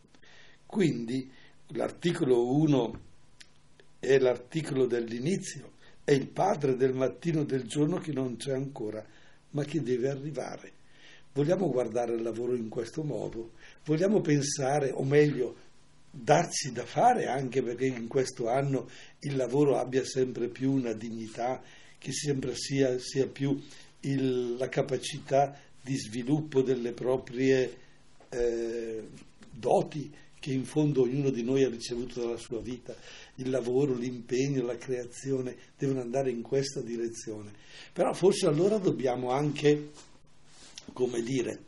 Quindi 0.66 1.30
l'articolo 1.68 2.54
1 2.56 3.02
è 4.00 4.18
l'articolo 4.18 4.88
dell'inizio, 4.88 5.74
è 6.04 6.12
il 6.12 6.28
padre 6.28 6.76
del 6.76 6.94
mattino 6.94 7.44
del 7.44 7.64
giorno 7.64 7.98
che 7.98 8.12
non 8.12 8.38
c'è 8.38 8.54
ancora, 8.54 9.06
ma 9.52 9.64
che 9.64 9.82
deve 9.82 10.10
arrivare. 10.10 10.72
Vogliamo 11.34 11.70
guardare 11.70 12.16
il 12.16 12.22
lavoro 12.22 12.56
in 12.56 12.70
questo 12.70 13.04
modo? 13.04 13.52
Vogliamo 13.86 14.22
pensare, 14.22 14.92
o 14.92 15.04
meglio, 15.04 15.56
darci 16.10 16.72
da 16.72 16.86
fare 16.86 17.28
anche 17.28 17.62
perché 17.62 17.86
in 17.86 18.08
questo 18.08 18.48
anno 18.48 18.90
il 19.20 19.36
lavoro 19.36 19.78
abbia 19.78 20.06
sempre 20.06 20.48
più 20.48 20.72
una 20.72 20.94
dignità, 20.94 21.62
che 22.06 22.12
sempre 22.12 22.54
sia, 22.54 23.00
sia 23.00 23.26
più 23.26 23.60
il, 24.02 24.58
la 24.58 24.70
capacità 24.70 25.60
di 25.82 25.98
sviluppo 25.98 26.62
delle 26.62 26.92
proprie 26.92 27.78
eh, 28.30 29.08
doti 29.50 30.14
che 30.40 30.52
in 30.52 30.66
fondo 30.66 31.02
ognuno 31.02 31.32
di 31.32 31.42
noi 31.42 31.64
ha 31.64 31.70
ricevuto 31.70 32.22
dalla 32.22 32.38
sua 32.38 32.62
vita. 32.62 32.96
Il 33.38 33.50
lavoro, 33.50 33.96
l'impegno, 33.96 34.64
la 34.64 34.78
creazione 34.78 35.56
devono 35.76 36.02
andare 36.02 36.30
in 36.30 36.44
questa 36.44 36.80
direzione. 36.80 37.52
Però 37.92 38.14
forse 38.14 38.46
allora 38.46 38.78
dobbiamo 38.78 39.32
anche, 39.32 39.90
come 40.94 41.24
dire, 41.24 41.64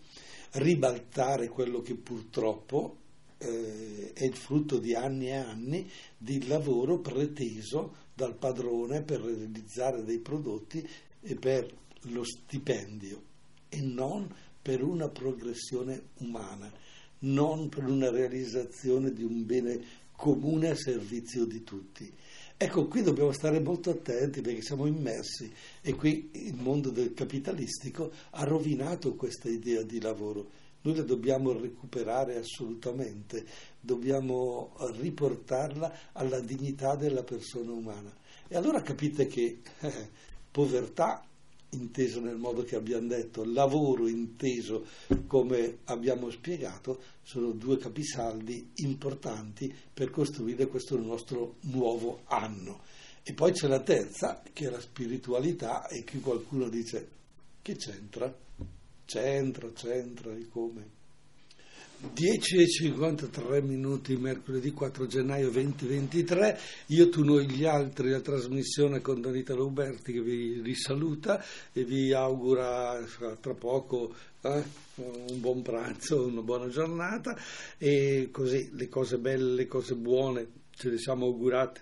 ribaltare 0.52 1.48
quello 1.48 1.82
che 1.82 1.96
purtroppo 1.96 2.98
eh, 3.38 4.14
è 4.14 4.24
il 4.24 4.36
frutto 4.36 4.78
di 4.78 4.96
anni 4.96 5.28
e 5.28 5.36
anni 5.36 5.90
di 6.18 6.48
lavoro 6.48 7.00
preteso 7.00 8.06
dal 8.14 8.36
padrone 8.36 9.04
per 9.04 9.22
realizzare 9.22 10.04
dei 10.04 10.20
prodotti 10.20 10.88
e 11.22 11.36
per 11.36 11.72
lo 12.02 12.24
stipendio 12.24 13.22
e 13.70 13.82
non 13.82 14.34
per 14.62 14.84
una 14.84 15.08
progressione 15.08 16.10
umana, 16.20 16.72
non 17.20 17.70
per 17.70 17.86
una 17.86 18.10
realizzazione 18.10 19.14
di 19.14 19.24
un 19.24 19.46
bene 19.46 20.06
comune 20.12 20.70
a 20.70 20.76
servizio 20.76 21.46
di 21.46 21.64
tutti. 21.64 22.12
Ecco, 22.60 22.88
qui 22.88 23.04
dobbiamo 23.04 23.32
stare 23.32 23.60
molto 23.60 23.92
attenti 23.92 24.42
perché 24.42 24.64
siamo 24.64 24.88
immersi 24.88 25.52
e 25.80 25.94
qui 25.94 26.32
il 26.34 26.56
mondo 26.56 26.90
del 26.90 27.14
capitalistico 27.14 28.12
ha 28.32 28.44
rovinato 28.44 29.14
questa 29.14 29.48
idea 29.48 29.84
di 29.84 30.02
lavoro 30.02 30.50
noi 30.88 30.96
la 30.96 31.04
dobbiamo 31.04 31.52
recuperare 31.52 32.38
assolutamente, 32.38 33.46
dobbiamo 33.78 34.74
riportarla 35.00 36.12
alla 36.14 36.40
dignità 36.40 36.96
della 36.96 37.24
persona 37.24 37.72
umana. 37.72 38.16
E 38.48 38.56
allora 38.56 38.82
capite 38.82 39.28
che 39.28 39.60
eh, 39.82 40.10
povertà 40.50 41.26
inteso 41.72 42.22
nel 42.22 42.38
modo 42.38 42.64
che 42.64 42.78
abbiamo 42.78 43.08
detto, 43.08 43.44
lavoro 43.44 44.08
inteso 44.08 44.86
come 45.28 45.80
abbiamo 45.86 46.30
spiegato, 46.30 47.02
sono 47.22 47.52
due 47.52 47.78
capisaldi 47.78 48.72
importanti 48.76 49.74
per 49.94 50.10
costruire 50.10 50.68
questo 50.68 50.98
nostro 50.98 51.56
nuovo 51.64 52.22
anno. 52.28 52.80
E 53.24 53.34
poi 53.34 53.52
c'è 53.52 53.68
la 53.68 53.82
terza, 53.82 54.42
che 54.54 54.68
è 54.68 54.70
la 54.70 54.80
spiritualità, 54.80 55.86
e 55.88 56.06
qui 56.06 56.22
qualcuno 56.22 56.70
dice, 56.70 57.10
che 57.62 57.76
c'entra? 57.76 58.46
C'entra, 59.08 59.72
c'entra, 59.72 60.34
e 60.34 60.50
come? 60.50 60.96
10 62.14 62.58
e 62.58 62.68
53 62.68 63.62
minuti, 63.62 64.18
mercoledì 64.18 64.72
4 64.72 65.08
gennaio 65.08 65.50
2023. 65.50 66.60
Io, 66.88 67.08
tu, 67.08 67.24
noi, 67.24 67.50
gli 67.50 67.64
altri, 67.64 68.10
la 68.10 68.20
trasmissione 68.20 69.00
con 69.00 69.22
Donita 69.22 69.54
Roberti 69.54 70.12
che 70.12 70.22
vi 70.22 70.60
risaluta 70.62 71.42
e 71.72 71.86
vi 71.86 72.12
augura 72.12 73.02
tra 73.40 73.54
poco 73.54 74.14
eh, 74.42 74.64
un 74.96 75.40
buon 75.40 75.62
pranzo, 75.62 76.26
una 76.26 76.42
buona 76.42 76.68
giornata 76.68 77.40
e 77.78 78.28
così 78.30 78.72
le 78.74 78.90
cose 78.90 79.20
belle, 79.20 79.54
le 79.54 79.68
cose 79.68 79.96
buone 79.96 80.48
ce 80.72 80.90
le 80.90 80.98
siamo 80.98 81.28
augurate 81.28 81.82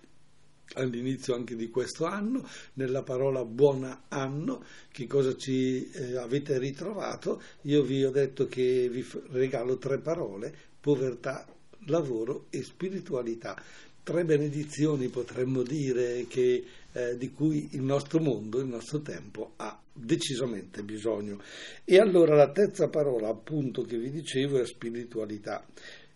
all'inizio 0.73 1.35
anche 1.35 1.55
di 1.55 1.69
questo 1.69 2.05
anno, 2.05 2.47
nella 2.73 3.03
parola 3.03 3.45
buon 3.45 4.03
anno, 4.09 4.63
che 4.91 5.07
cosa 5.07 5.35
ci 5.35 5.89
eh, 5.91 6.17
avete 6.17 6.57
ritrovato? 6.57 7.41
Io 7.61 7.83
vi 7.83 8.03
ho 8.03 8.11
detto 8.11 8.47
che 8.47 8.89
vi 8.89 9.05
regalo 9.31 9.77
tre 9.77 9.99
parole, 9.99 10.53
povertà, 10.79 11.47
lavoro 11.87 12.47
e 12.49 12.63
spiritualità. 12.63 13.61
Tre 14.03 14.23
benedizioni 14.23 15.07
potremmo 15.07 15.63
dire 15.63 16.25
che, 16.27 16.63
eh, 16.91 17.17
di 17.17 17.31
cui 17.31 17.69
il 17.71 17.81
nostro 17.81 18.19
mondo, 18.19 18.59
il 18.59 18.67
nostro 18.67 19.01
tempo 19.01 19.53
ha 19.55 19.79
decisamente 19.91 20.83
bisogno. 20.83 21.41
E 21.83 21.97
allora 21.97 22.35
la 22.35 22.51
terza 22.51 22.87
parola 22.87 23.29
appunto 23.29 23.81
che 23.83 23.97
vi 23.97 24.11
dicevo 24.11 24.59
è 24.59 24.65
spiritualità. 24.65 25.65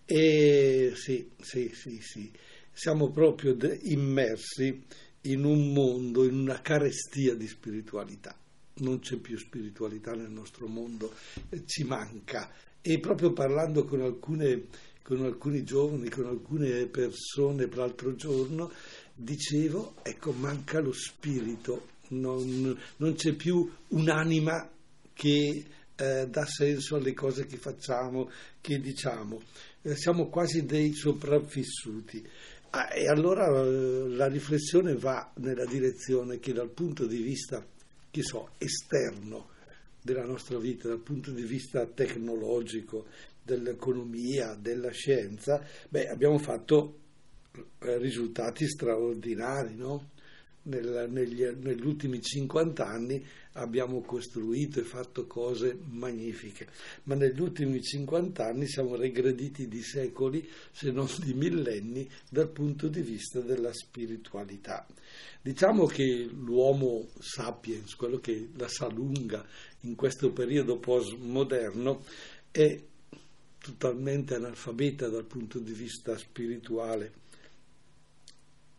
E 0.05 0.91
sì, 0.95 1.29
sì, 1.39 1.71
sì, 1.73 1.99
sì 2.01 2.31
siamo 2.79 3.09
proprio 3.09 3.57
immersi 3.81 4.85
in 5.23 5.43
un 5.43 5.73
mondo, 5.73 6.23
in 6.23 6.33
una 6.33 6.61
carestia 6.61 7.35
di 7.35 7.45
spiritualità. 7.45 8.33
Non 8.75 8.99
c'è 8.99 9.17
più 9.17 9.37
spiritualità 9.37 10.13
nel 10.13 10.31
nostro 10.31 10.65
mondo, 10.67 11.13
eh, 11.49 11.63
ci 11.65 11.83
manca. 11.83 12.49
E 12.79 12.99
proprio 12.99 13.33
parlando 13.33 13.83
con, 13.83 13.99
alcune, 13.99 14.67
con 15.03 15.25
alcuni 15.25 15.65
giovani, 15.65 16.07
con 16.07 16.27
alcune 16.27 16.85
persone 16.85 17.67
l'altro 17.69 18.15
giorno, 18.15 18.71
dicevo, 19.13 19.95
ecco, 20.01 20.31
manca 20.31 20.79
lo 20.79 20.93
spirito, 20.93 21.87
non, 22.11 22.79
non 22.95 23.13
c'è 23.15 23.33
più 23.33 23.69
un'anima 23.89 24.71
che 25.11 25.65
eh, 25.97 26.27
dà 26.29 26.45
senso 26.45 26.95
alle 26.95 27.13
cose 27.13 27.45
che 27.45 27.57
facciamo, 27.57 28.31
che 28.61 28.79
diciamo. 28.79 29.41
Eh, 29.81 29.97
siamo 29.97 30.29
quasi 30.29 30.65
dei 30.65 30.93
sopravvissuti. 30.93 32.25
Ah, 32.71 32.93
e 32.93 33.07
allora 33.07 33.47
eh, 33.47 34.09
la 34.09 34.27
riflessione 34.27 34.93
va 34.93 35.31
nella 35.37 35.65
direzione 35.65 36.37
che 36.39 36.53
dal 36.53 36.69
punto 36.69 37.07
di 37.07 37.21
vista, 37.21 37.65
che 38.11 38.21
so, 38.21 38.51
esterno 38.59 39.49
della 40.01 40.25
nostra 40.25 40.59
vita, 40.59 40.87
dal 40.87 41.01
punto 41.01 41.31
di 41.31 41.43
vista 41.43 41.85
tecnologico, 41.87 43.07
dell'economia, 43.41 44.53
della 44.53 44.91
scienza, 44.91 45.65
beh, 45.89 46.09
abbiamo 46.09 46.37
fatto 46.37 46.99
eh, 47.79 47.97
risultati 47.97 48.67
straordinari, 48.67 49.75
no? 49.75 50.11
Nel, 50.61 51.07
negli, 51.09 51.43
negli 51.43 51.85
ultimi 51.85 52.21
50 52.21 52.85
anni 52.85 53.25
abbiamo 53.59 54.01
costruito 54.01 54.79
e 54.79 54.83
fatto 54.83 55.27
cose 55.27 55.77
magnifiche, 55.89 56.67
ma 57.03 57.15
negli 57.15 57.39
ultimi 57.39 57.81
50 57.81 58.45
anni 58.45 58.67
siamo 58.67 58.95
regrediti 58.95 59.67
di 59.67 59.81
secoli, 59.81 60.47
se 60.71 60.91
non 60.91 61.07
di 61.23 61.33
millenni, 61.33 62.09
dal 62.29 62.49
punto 62.49 62.87
di 62.87 63.01
vista 63.01 63.39
della 63.41 63.73
spiritualità. 63.73 64.85
Diciamo 65.41 65.85
che 65.85 66.29
l'uomo 66.31 67.07
sapiens, 67.19 67.95
quello 67.95 68.19
che 68.19 68.49
la 68.55 68.67
sa 68.67 68.87
lunga 68.87 69.45
in 69.81 69.95
questo 69.95 70.31
periodo 70.31 70.77
postmoderno, 70.77 72.03
è 72.51 72.81
totalmente 73.59 74.35
analfabeta 74.35 75.09
dal 75.09 75.25
punto 75.25 75.59
di 75.59 75.73
vista 75.73 76.17
spirituale 76.17 77.27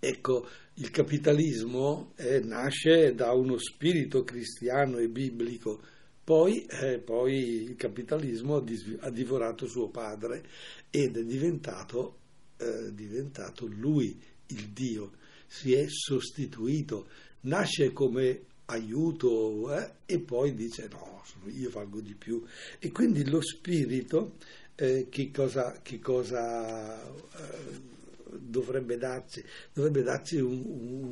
Ecco, 0.03 0.49
il 0.81 0.91
capitalismo 0.91 2.13
eh, 2.17 2.41
nasce 2.41 3.15
da 3.15 3.33
uno 3.33 3.59
spirito 3.59 4.25
cristiano 4.25 4.97
e 4.97 5.09
biblico, 5.09 5.81
poi, 6.25 6.65
eh, 6.65 6.99
poi 6.99 7.65
il 7.65 7.77
capitalismo 7.77 8.57
ha, 8.57 8.63
dis- 8.63 8.97
ha, 9.01 9.11
divorato 9.11 9.67
suo 9.67 9.89
padre 9.89 10.43
ed 10.89 11.19
è 11.19 11.25
diventato, 11.25 12.19
eh, 12.57 12.95
diventato 12.95 13.67
lui 13.67 14.19
il 14.49 14.69
Dio, 14.69 15.13
si 15.47 15.75
è 15.75 15.85
sostituito, 15.87 17.09
nasce 17.41 17.93
come 17.93 18.45
aiuto 18.67 19.77
eh, 19.77 19.93
e 20.07 20.19
poi 20.21 20.55
dice 20.55 20.89
no, 20.91 21.23
io 21.49 21.69
valgo 21.69 22.01
di 22.01 22.15
più. 22.15 22.43
E 22.79 22.91
quindi 22.91 23.29
lo 23.29 23.43
spirito 23.43 24.37
eh, 24.77 25.09
che 25.11 25.31
cosa, 25.31 25.81
che 25.83 25.99
cosa 25.99 27.03
eh, 27.03 27.99
dovrebbe 28.39 28.97
darci, 28.97 29.43
dovrebbe 29.73 30.03
darci 30.03 30.39
un, 30.39 30.63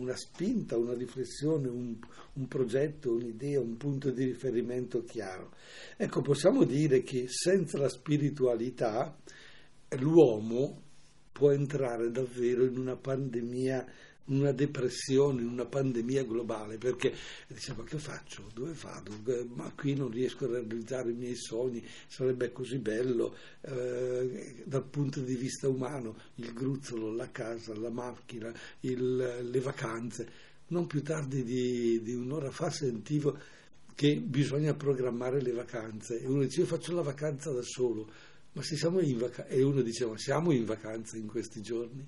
una 0.00 0.16
spinta, 0.16 0.76
una 0.76 0.94
riflessione, 0.94 1.68
un, 1.68 1.96
un 2.34 2.48
progetto, 2.48 3.12
un'idea, 3.12 3.60
un 3.60 3.76
punto 3.76 4.10
di 4.10 4.24
riferimento 4.24 5.04
chiaro. 5.04 5.52
Ecco, 5.96 6.20
possiamo 6.20 6.64
dire 6.64 7.02
che 7.02 7.26
senza 7.28 7.78
la 7.78 7.88
spiritualità 7.88 9.16
l'uomo 9.98 10.82
può 11.32 11.52
entrare 11.52 12.10
davvero 12.10 12.64
in 12.64 12.76
una 12.76 12.96
pandemia 12.96 13.86
una 14.28 14.52
depressione, 14.52 15.42
una 15.42 15.64
pandemia 15.64 16.24
globale, 16.24 16.78
perché 16.78 17.14
diciamo 17.46 17.82
che 17.82 17.98
faccio? 17.98 18.50
Dove 18.54 18.74
vado? 18.80 19.12
Ma 19.54 19.72
qui 19.74 19.94
non 19.94 20.10
riesco 20.10 20.44
a 20.44 20.48
realizzare 20.48 21.10
i 21.10 21.14
miei 21.14 21.36
sogni, 21.36 21.84
sarebbe 22.06 22.52
così 22.52 22.78
bello 22.78 23.34
eh, 23.62 24.62
dal 24.64 24.84
punto 24.84 25.20
di 25.20 25.34
vista 25.34 25.68
umano, 25.68 26.16
il 26.36 26.52
gruzzolo, 26.52 27.14
la 27.14 27.30
casa, 27.30 27.74
la 27.76 27.90
macchina, 27.90 28.52
il, 28.80 29.48
le 29.50 29.60
vacanze. 29.60 30.46
Non 30.68 30.86
più 30.86 31.02
tardi 31.02 31.44
di, 31.44 32.02
di 32.02 32.14
un'ora 32.14 32.50
fa 32.50 32.70
sentivo 32.70 33.38
che 33.94 34.16
bisogna 34.16 34.74
programmare 34.74 35.40
le 35.40 35.52
vacanze 35.52 36.20
e 36.20 36.26
uno 36.26 36.42
dice 36.42 36.60
io 36.60 36.66
faccio 36.66 36.94
la 36.94 37.02
vacanza 37.02 37.50
da 37.50 37.62
solo, 37.62 38.08
ma 38.52 38.62
se 38.62 38.76
siamo 38.76 39.00
in 39.00 39.18
vacanza, 39.18 39.50
e 39.50 39.62
uno 39.62 39.80
dice 39.80 40.06
ma 40.06 40.16
siamo 40.18 40.52
in 40.52 40.64
vacanza 40.64 41.16
in 41.16 41.26
questi 41.26 41.62
giorni? 41.62 42.06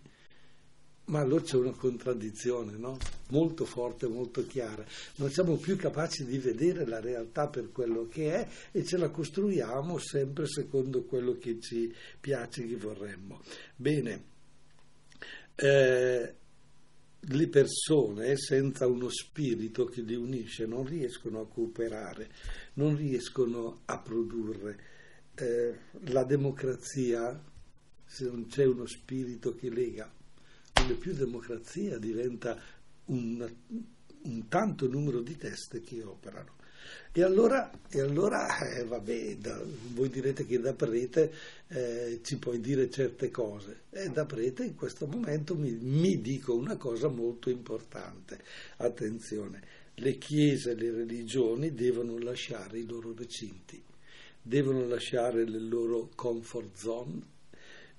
Ma 1.10 1.18
allora 1.18 1.42
c'è 1.42 1.56
una 1.56 1.72
contraddizione, 1.72 2.76
no? 2.76 2.96
Molto 3.30 3.64
forte, 3.64 4.06
molto 4.06 4.46
chiara. 4.46 4.84
Non 5.16 5.28
siamo 5.30 5.56
più 5.56 5.76
capaci 5.76 6.24
di 6.24 6.38
vedere 6.38 6.86
la 6.86 7.00
realtà 7.00 7.48
per 7.48 7.72
quello 7.72 8.06
che 8.08 8.32
è 8.32 8.48
e 8.70 8.84
ce 8.84 8.96
la 8.96 9.10
costruiamo 9.10 9.98
sempre 9.98 10.46
secondo 10.46 11.02
quello 11.02 11.36
che 11.36 11.58
ci 11.60 11.92
piace, 12.20 12.64
che 12.64 12.76
vorremmo. 12.76 13.42
Bene, 13.74 14.22
eh, 15.56 16.34
le 17.18 17.48
persone 17.48 18.36
senza 18.36 18.86
uno 18.86 19.08
spirito 19.08 19.86
che 19.86 20.02
li 20.02 20.14
unisce 20.14 20.64
non 20.64 20.86
riescono 20.86 21.40
a 21.40 21.48
cooperare, 21.48 22.30
non 22.74 22.96
riescono 22.96 23.80
a 23.86 23.98
produrre. 23.98 24.78
Eh, 25.34 25.76
la 26.04 26.22
democrazia, 26.22 27.42
se 28.04 28.24
non 28.26 28.46
c'è 28.46 28.64
uno 28.64 28.86
spirito 28.86 29.56
che 29.56 29.70
lega, 29.70 30.18
non 30.86 30.98
più 30.98 31.14
democrazia, 31.14 31.98
diventa 31.98 32.60
un, 33.06 33.50
un 34.22 34.48
tanto 34.48 34.88
numero 34.88 35.20
di 35.20 35.36
teste 35.36 35.80
che 35.80 36.02
operano. 36.02 36.58
E 37.12 37.22
allora, 37.22 37.70
e 37.88 38.00
allora 38.00 38.46
eh, 38.58 38.84
vabbè, 38.84 39.36
da, 39.36 39.60
voi 39.92 40.08
direte 40.08 40.46
che 40.46 40.58
da 40.60 40.74
prete 40.74 41.32
eh, 41.68 42.20
ci 42.22 42.38
puoi 42.38 42.60
dire 42.60 42.88
certe 42.88 43.30
cose. 43.30 43.82
E 43.90 44.08
da 44.10 44.24
prete 44.24 44.64
in 44.64 44.74
questo 44.74 45.06
momento 45.06 45.54
mi, 45.54 45.72
mi 45.72 46.20
dico 46.20 46.54
una 46.54 46.76
cosa 46.76 47.08
molto 47.08 47.50
importante. 47.50 48.42
Attenzione, 48.76 49.62
le 49.94 50.18
chiese 50.18 50.70
e 50.70 50.74
le 50.76 50.90
religioni 50.90 51.74
devono 51.74 52.18
lasciare 52.18 52.78
i 52.78 52.86
loro 52.86 53.12
recinti, 53.12 53.82
devono 54.40 54.86
lasciare 54.86 55.44
le 55.44 55.60
loro 55.60 56.10
comfort 56.14 56.76
zone 56.76 57.20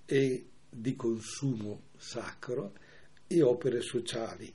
e 0.05 0.45
di 0.69 0.95
consumo 0.95 1.89
sacro 2.01 2.73
e 3.27 3.41
opere 3.41 3.81
sociali 3.81 4.51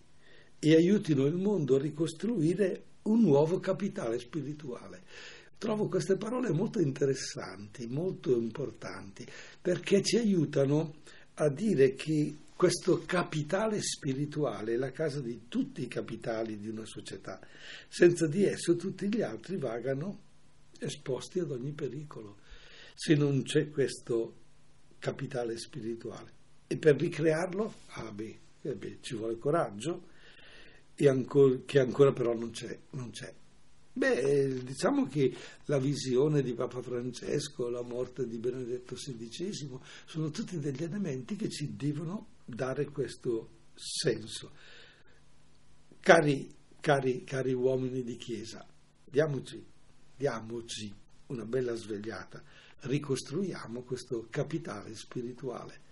e 0.59 0.75
aiutino 0.75 1.27
il 1.27 1.37
mondo 1.37 1.77
a 1.77 1.79
ricostruire 1.79 2.85
un 3.03 3.21
nuovo 3.21 3.61
capitale 3.61 4.19
spirituale. 4.19 5.05
Trovo 5.57 5.89
queste 5.89 6.17
parole 6.17 6.51
molto 6.51 6.81
interessanti, 6.81 7.87
molto 7.87 8.37
importanti, 8.37 9.27
perché 9.63 10.03
ci 10.03 10.17
aiutano 10.17 10.97
a 11.35 11.49
dire 11.49 11.95
che 11.95 12.37
questo 12.55 13.05
capitale 13.07 13.81
spirituale 13.81 14.75
è 14.75 14.77
la 14.77 14.91
casa 14.91 15.21
di 15.21 15.43
tutti 15.49 15.83
i 15.83 15.89
capitali 15.89 16.59
di 16.59 16.69
una 16.69 16.85
società. 16.85 17.39
Senza 17.89 18.27
di 18.27 18.45
esso 18.45 18.77
tutti 18.77 19.09
gli 19.09 19.23
altri 19.23 19.57
vagano 19.57 20.25
esposti 20.79 21.39
ad 21.39 21.51
ogni 21.51 21.73
pericolo. 21.73 22.39
Se 22.95 23.15
non 23.15 23.43
c'è 23.43 23.71
questo 23.71 24.35
capitale 24.99 25.57
spirituale. 25.59 26.36
E 26.69 26.77
per 26.77 26.97
ricrearlo, 26.97 27.75
ah 27.89 28.11
beh, 28.11 28.39
eh 28.63 28.75
beh 28.75 28.99
ci 29.01 29.15
vuole 29.15 29.39
coraggio, 29.39 30.09
ancora, 31.05 31.59
che 31.65 31.79
ancora 31.79 32.13
però 32.13 32.35
non 32.35 32.51
c'è, 32.51 32.79
non 32.91 33.11
c'è. 33.11 33.33
Beh, 33.93 34.63
diciamo 34.63 35.07
che 35.07 35.35
la 35.67 35.79
visione 35.79 36.43
di 36.43 36.53
Papa 36.53 36.83
Francesco, 36.83 37.71
la 37.71 37.81
morte 37.81 38.27
di 38.27 38.37
Benedetto 38.37 38.95
XVI, 38.95 39.79
sono 40.05 40.31
tutti 40.31 40.59
degli 40.59 40.83
elementi 40.83 41.35
che 41.35 41.49
ci 41.49 41.77
devono 41.77 42.35
dare 42.45 42.85
questo 42.87 43.49
senso. 43.75 44.53
Cari, 46.01 46.55
cari, 46.79 47.25
cari 47.25 47.55
uomini 47.55 48.03
di 48.03 48.17
Chiesa, 48.17 48.67
diamoci, 49.03 49.65
diamoci 50.15 50.95
una 51.29 51.47
bella 51.47 51.75
svegliata, 51.75 52.43
ricostruiamo 52.81 53.81
questo 53.83 54.27
capitale 54.29 54.95
spirituale. 54.95 55.85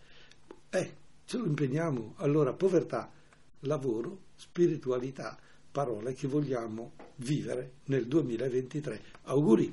Eh, 0.74 0.92
ce 1.24 1.38
lo 1.38 1.46
impegniamo. 1.46 2.14
Allora, 2.16 2.52
povertà, 2.52 3.08
lavoro, 3.60 4.22
spiritualità, 4.34 5.38
parole 5.70 6.14
che 6.14 6.26
vogliamo 6.26 6.94
vivere 7.16 7.74
nel 7.84 8.08
2023. 8.08 9.00
Auguri! 9.22 9.72